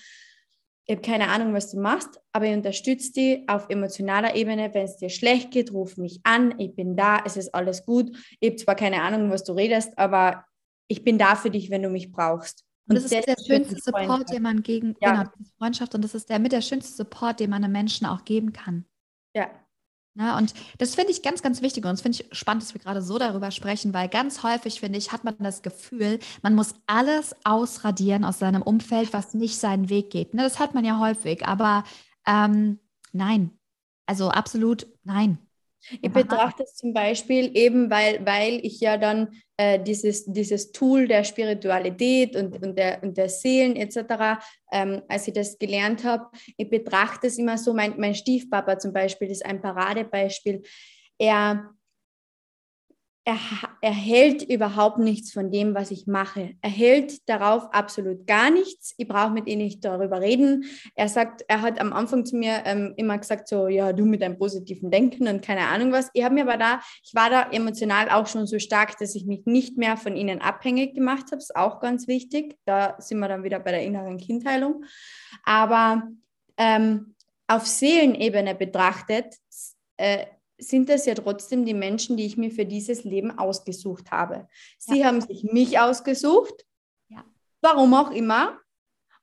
[0.89, 4.73] ich habe keine Ahnung, was du machst, aber ich unterstütze dich auf emotionaler Ebene.
[4.73, 6.55] Wenn es dir schlecht geht, ruf mich an.
[6.57, 8.09] Ich bin da, es ist alles gut.
[8.39, 10.45] Ich habe zwar keine Ahnung, was du redest, aber
[10.87, 12.65] ich bin da für dich, wenn du mich brauchst.
[12.87, 15.11] Und, das, das ist der schönste Support, den man gegen ja.
[15.11, 18.25] genau, Freundschaft und das ist der mit der schönste Support, den man einem Menschen auch
[18.25, 18.85] geben kann.
[19.35, 19.51] Ja,
[20.19, 22.81] ja, und das finde ich ganz, ganz wichtig und das finde ich spannend, dass wir
[22.81, 26.75] gerade so darüber sprechen, weil ganz häufig, finde ich, hat man das Gefühl, man muss
[26.87, 30.33] alles ausradieren aus seinem Umfeld, was nicht seinen Weg geht.
[30.33, 31.85] Ne, das hat man ja häufig, aber
[32.27, 32.79] ähm,
[33.13, 33.51] nein,
[34.05, 35.39] also absolut nein.
[36.01, 41.07] Ich betrachte es zum Beispiel eben, weil, weil ich ja dann äh, dieses, dieses Tool
[41.07, 46.27] der Spiritualität und, und, der, und der Seelen etc., ähm, als ich das gelernt habe,
[46.57, 50.61] ich betrachte es immer so, mein, mein Stiefpapa zum Beispiel ist ein Paradebeispiel.
[51.17, 51.69] Er
[53.25, 56.55] er, hält überhaupt nichts von dem, was ich mache.
[56.61, 58.93] Er hält darauf absolut gar nichts.
[58.97, 60.65] Ich brauche mit ihm nicht darüber reden.
[60.95, 64.21] Er sagt, er hat am Anfang zu mir ähm, immer gesagt, so, ja, du mit
[64.21, 66.09] deinem positiven Denken und keine Ahnung was.
[66.13, 69.25] Ich habe mir aber da, ich war da emotional auch schon so stark, dass ich
[69.25, 71.37] mich nicht mehr von ihnen abhängig gemacht habe.
[71.37, 72.57] Ist auch ganz wichtig.
[72.65, 74.85] Da sind wir dann wieder bei der inneren Kindheilung.
[75.43, 76.03] Aber
[76.57, 77.15] ähm,
[77.47, 79.35] auf Seelenebene betrachtet,
[79.97, 80.25] äh,
[80.59, 84.47] sind das ja trotzdem die Menschen, die ich mir für dieses Leben ausgesucht habe.
[84.77, 85.07] Sie ja.
[85.07, 86.65] haben sich mich ausgesucht,
[87.09, 87.23] ja.
[87.61, 88.59] warum auch immer,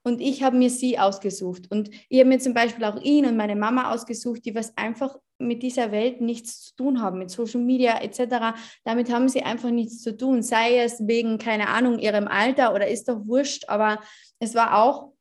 [0.06, 1.68] und ich habe mir sie ausgesucht.
[1.68, 5.16] Und ich habe mir zum Beispiel auch ihn und meine Mama ausgesucht, die was einfach
[5.38, 8.56] mit dieser Welt nichts zu tun haben, mit Social Media etc.
[8.84, 12.86] Damit haben sie einfach nichts zu tun, sei es wegen, keine Ahnung, ihrem Alter oder
[12.86, 13.98] ist doch wurscht, aber
[14.38, 15.12] es war auch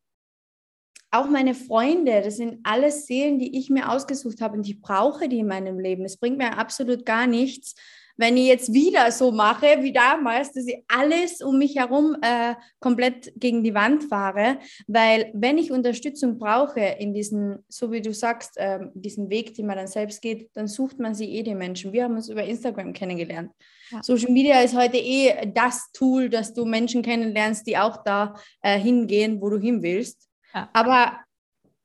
[1.16, 5.30] auch meine Freunde, das sind alles Seelen, die ich mir ausgesucht habe und ich brauche
[5.30, 6.06] die in meinem Leben.
[6.06, 7.76] Es bringt mir absolut gar nichts,
[8.18, 12.56] wenn ich jetzt wieder so mache wie damals, dass ich alles um mich herum äh,
[12.80, 18.14] komplett gegen die Wand fahre, weil wenn ich Unterstützung brauche in diesen, so wie du
[18.14, 21.56] sagst, äh, diesen Weg, den man dann selbst geht, dann sucht man sie eh die
[21.56, 21.92] Menschen.
[21.92, 23.52] Wir haben uns über Instagram kennengelernt.
[23.92, 24.02] Ja.
[24.02, 28.80] Social Media ist heute eh das Tool, dass du Menschen kennenlernst, die auch da äh,
[28.80, 30.25] hingehen, wo du hin willst.
[30.74, 31.20] Aber,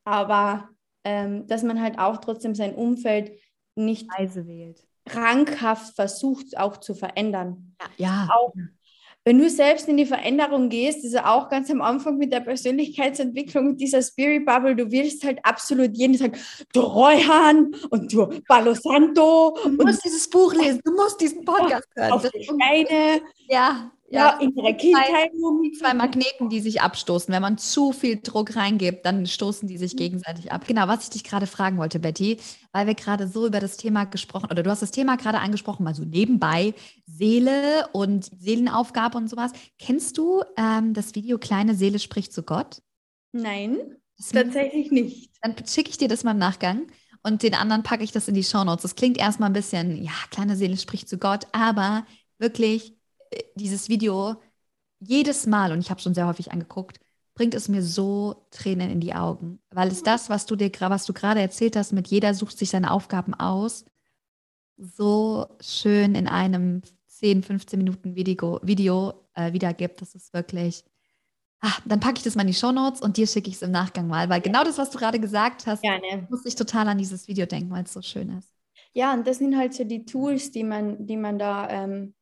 [0.05, 0.69] aber
[1.05, 3.33] ähm, dass man halt auch trotzdem sein Umfeld
[3.75, 4.83] nicht Weise wählt.
[5.07, 7.75] krankhaft versucht auch zu verändern.
[7.97, 8.29] Ja.
[8.33, 8.53] Auch,
[9.25, 12.41] wenn du selbst in die Veränderung gehst, ist ja auch ganz am Anfang mit der
[12.41, 16.39] Persönlichkeitsentwicklung dieser Spirit Bubble, du wirst halt absolut jeden Tag,
[16.73, 19.59] du Reuhan und du Palo Santo.
[19.63, 22.13] Du musst dieses Buch lesen, du musst diesen Podcast hören.
[22.13, 23.21] Auf die Steine.
[23.49, 25.31] Ja, ja, in der Kindheit.
[25.33, 27.33] Die zwei Magneten, die sich abstoßen.
[27.33, 29.99] Wenn man zu viel Druck reingibt, dann stoßen die sich mhm.
[29.99, 30.67] gegenseitig ab.
[30.67, 32.39] Genau, was ich dich gerade fragen wollte, Betty,
[32.73, 35.85] weil wir gerade so über das Thema gesprochen, oder du hast das Thema gerade angesprochen,
[35.85, 36.75] mal so nebenbei,
[37.07, 39.53] Seele und Seelenaufgabe und sowas.
[39.79, 42.83] Kennst du ähm, das Video Kleine Seele spricht zu Gott?
[43.33, 43.79] Nein,
[44.33, 45.31] tatsächlich nicht.
[45.41, 46.89] Dann schicke ich dir das mal im Nachgang
[47.23, 48.83] und den anderen packe ich das in die Shownotes.
[48.83, 52.05] Das klingt erstmal ein bisschen, ja, kleine Seele spricht zu Gott, aber
[52.39, 52.97] wirklich
[53.55, 54.37] dieses Video
[55.01, 57.01] jedes Mal, und ich habe schon sehr häufig angeguckt,
[57.35, 59.61] bringt es mir so Tränen in die Augen.
[59.71, 62.71] Weil es das, was du dir, was du gerade erzählt hast, mit jeder sucht sich
[62.71, 63.87] seine Aufgaben aus,
[64.77, 70.01] so schön in einem 10, 15 Minuten Video, Video äh, wiedergibt.
[70.01, 70.85] Das ist wirklich.
[71.61, 73.63] Ach, dann packe ich das mal in die Show Notes und dir schicke ich es
[73.63, 76.27] im Nachgang mal, weil genau das, was du gerade gesagt hast, Gerne.
[76.31, 78.49] muss ich total an dieses Video denken, weil es so schön ist.
[78.95, 82.15] Ja, und das sind halt so die Tools, die man, die man da ähm,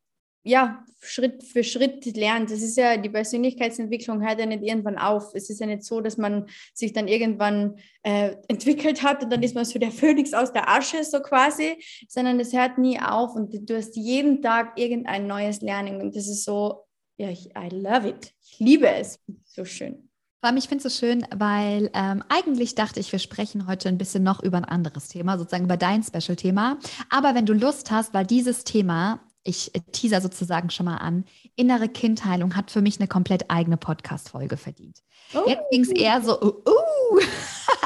[0.43, 2.51] ja, Schritt für Schritt lernt.
[2.51, 5.34] Das ist ja, die Persönlichkeitsentwicklung hört ja nicht irgendwann auf.
[5.34, 9.43] Es ist ja nicht so, dass man sich dann irgendwann äh, entwickelt hat und dann
[9.43, 13.34] ist man so der Phönix aus der Asche, so quasi, sondern es hört nie auf
[13.34, 16.84] und du hast jeden Tag irgendein neues Lernen und das ist so,
[17.16, 18.32] ja, ich, I love it.
[18.43, 19.20] Ich liebe es.
[19.45, 20.09] So schön.
[20.57, 24.22] Ich finde es so schön, weil ähm, eigentlich dachte ich, wir sprechen heute ein bisschen
[24.22, 26.78] noch über ein anderes Thema, sozusagen über dein Special-Thema.
[27.11, 31.25] Aber wenn du Lust hast, weil dieses Thema ich teaser sozusagen schon mal an,
[31.57, 35.01] innere Kindheilung hat für mich eine komplett eigene Podcast-Folge verdient.
[35.35, 35.45] Oh.
[35.47, 37.21] Jetzt ging es eher so, uh, uh.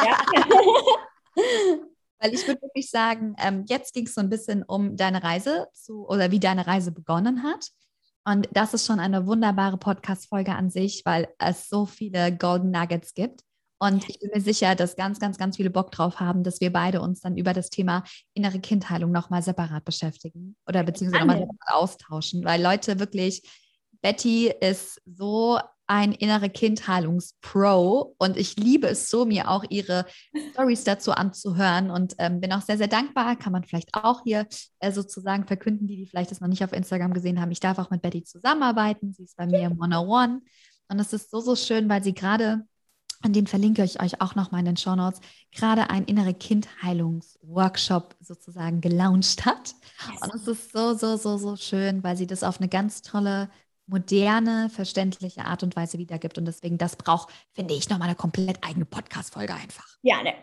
[0.05, 0.19] Ja.
[2.19, 5.69] Weil ich würde wirklich sagen, ähm, jetzt ging es so ein bisschen um deine Reise
[5.73, 7.69] zu oder wie deine Reise begonnen hat.
[8.25, 13.15] Und das ist schon eine wunderbare Podcast-Folge an sich, weil es so viele Golden Nuggets
[13.15, 13.43] gibt.
[13.83, 16.73] Und ich bin mir sicher, dass ganz, ganz, ganz viele Bock drauf haben, dass wir
[16.73, 22.45] beide uns dann über das Thema innere Kindheilung nochmal separat beschäftigen oder beziehungsweise nochmal austauschen,
[22.45, 23.43] weil Leute wirklich,
[24.01, 25.59] Betty ist so
[25.89, 30.07] ein innere Kindheilungspro und ich liebe es so, mir auch ihre
[30.53, 33.35] Stories dazu anzuhören und ähm, bin auch sehr, sehr dankbar.
[33.35, 34.47] Kann man vielleicht auch hier
[34.79, 37.51] äh, sozusagen verkünden, die, die vielleicht das noch nicht auf Instagram gesehen haben.
[37.51, 39.13] Ich darf auch mit Betty zusammenarbeiten.
[39.13, 40.41] Sie ist bei mir im 101
[40.87, 42.65] und es ist so, so schön, weil sie gerade
[43.25, 45.21] und den verlinke ich euch auch nochmal in den Show Notes,
[45.53, 49.75] gerade ein innere Kindheilungsworkshop sozusagen gelauncht hat.
[50.11, 50.23] Yes.
[50.23, 53.49] Und es ist so, so, so, so schön, weil sie das auf eine ganz tolle,
[53.87, 56.39] moderne, verständliche Art und Weise wiedergibt.
[56.39, 59.87] Und deswegen, das braucht, finde ich, nochmal eine komplett eigene Podcast-Folge einfach.
[60.03, 60.35] Gerne.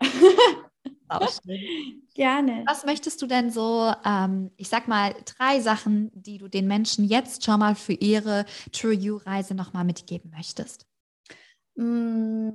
[2.14, 2.64] Gerne.
[2.66, 7.04] Was möchtest du denn so, ähm, ich sag mal, drei Sachen, die du den Menschen
[7.04, 10.86] jetzt schon mal für ihre True You-Reise nochmal mitgeben möchtest?
[11.74, 12.52] Mmh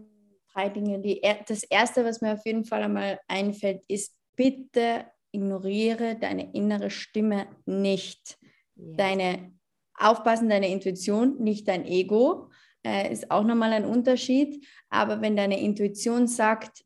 [0.55, 0.99] drei Dinge.
[0.99, 6.89] Die, das erste, was mir auf jeden Fall einmal einfällt, ist bitte ignoriere deine innere
[6.89, 8.37] Stimme nicht.
[8.75, 8.97] Yes.
[8.97, 9.51] Deine
[9.97, 12.49] Aufpassen, deine Intuition, nicht dein Ego,
[12.85, 14.65] äh, ist auch nochmal ein Unterschied.
[14.89, 16.85] Aber wenn deine Intuition sagt,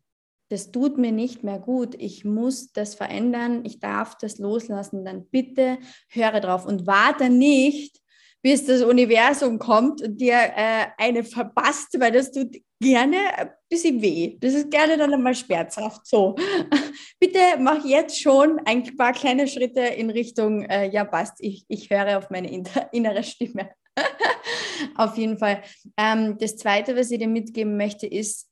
[0.50, 5.28] das tut mir nicht mehr gut, ich muss das verändern, ich darf das loslassen, dann
[5.28, 8.02] bitte höre drauf und warte nicht,
[8.42, 14.02] bis das Universum kommt und dir äh, eine verpasst, weil das tut gerne ein bisschen
[14.02, 14.38] weh.
[14.40, 16.08] Das ist gerne dann einmal schmerzhaft.
[16.08, 16.36] So,
[17.20, 21.90] bitte mach jetzt schon ein paar kleine Schritte in Richtung, äh, ja passt, ich, ich
[21.90, 22.50] höre auf meine
[22.92, 23.72] innere Stimme.
[24.96, 25.62] auf jeden Fall.
[25.98, 28.48] Ähm, das Zweite, was ich dir mitgeben möchte, ist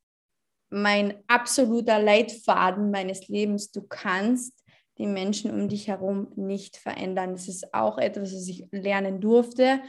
[0.70, 3.72] mein absoluter Leitfaden meines Lebens.
[3.72, 4.54] Du kannst
[4.98, 7.34] die Menschen um dich herum nicht verändern.
[7.34, 9.82] Das ist auch etwas, was ich lernen durfte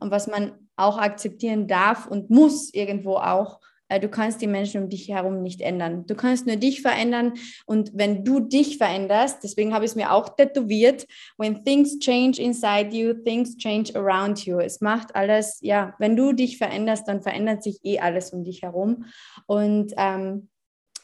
[0.00, 3.60] und was man auch akzeptieren darf und muss irgendwo auch.
[3.88, 6.06] Äh, du kannst die Menschen um dich herum nicht ändern.
[6.06, 7.34] Du kannst nur dich verändern.
[7.66, 11.06] Und wenn du dich veränderst, deswegen habe ich es mir auch tätowiert,
[11.38, 14.58] when things change inside you, things change around you.
[14.58, 18.62] Es macht alles, ja, wenn du dich veränderst, dann verändert sich eh alles um dich
[18.62, 19.04] herum.
[19.46, 20.48] Und ähm,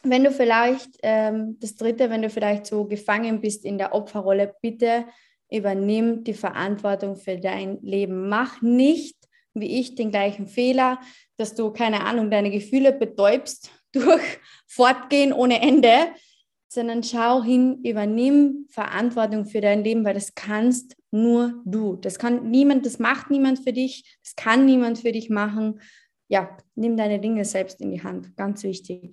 [0.03, 4.53] wenn du vielleicht, ähm, das dritte, wenn du vielleicht so gefangen bist in der Opferrolle,
[4.61, 5.05] bitte
[5.49, 8.27] übernimm die Verantwortung für dein Leben.
[8.27, 9.17] Mach nicht,
[9.53, 10.99] wie ich, den gleichen Fehler,
[11.37, 16.07] dass du, keine Ahnung, deine Gefühle betäubst durch Fortgehen ohne Ende,
[16.67, 21.95] sondern schau hin, übernimm Verantwortung für dein Leben, weil das kannst nur du.
[21.97, 25.79] Das kann niemand, das macht niemand für dich, das kann niemand für dich machen.
[26.27, 29.11] Ja, nimm deine Dinge selbst in die Hand, ganz wichtig.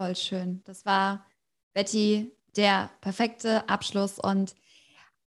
[0.00, 0.62] Voll schön.
[0.64, 1.26] Das war,
[1.74, 4.18] Betty, der perfekte Abschluss.
[4.18, 4.54] Und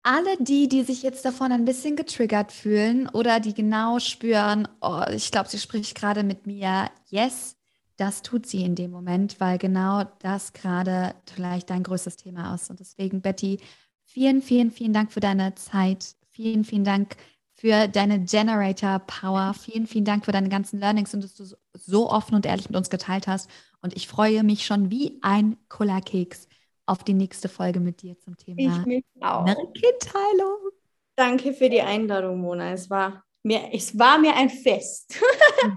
[0.02, 5.04] alle die, die sich jetzt davon ein bisschen getriggert fühlen oder die genau spüren, oh,
[5.12, 7.56] ich glaube, sie spricht gerade mit mir, yes,
[7.98, 12.72] das tut sie in dem Moment, weil genau das gerade vielleicht dein größtes Thema ist.
[12.72, 13.60] Und deswegen, Betty,
[14.06, 16.16] vielen, vielen, vielen Dank für deine Zeit.
[16.32, 17.16] Vielen, vielen Dank
[17.52, 19.54] für deine Generator Power.
[19.54, 22.76] Vielen, vielen Dank für deine ganzen Learnings und dass du so offen und ehrlich mit
[22.76, 23.52] uns geteilt hast.
[23.84, 26.48] Und ich freue mich schon wie ein Cola-Keks
[26.86, 29.46] auf die nächste Folge mit dir zum Thema ich mich auch.
[29.46, 30.72] Kindheilung.
[31.16, 32.72] Danke für die Einladung, Mona.
[32.72, 35.20] Es war mir, es war mir ein Fest.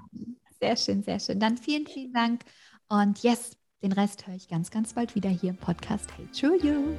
[0.61, 1.41] sehr schön, sehr schön.
[1.41, 2.43] Dann vielen, vielen Dank.
[2.89, 6.57] Und yes, den Rest höre ich ganz, ganz bald wieder hier im Podcast Hey True
[6.63, 6.95] You.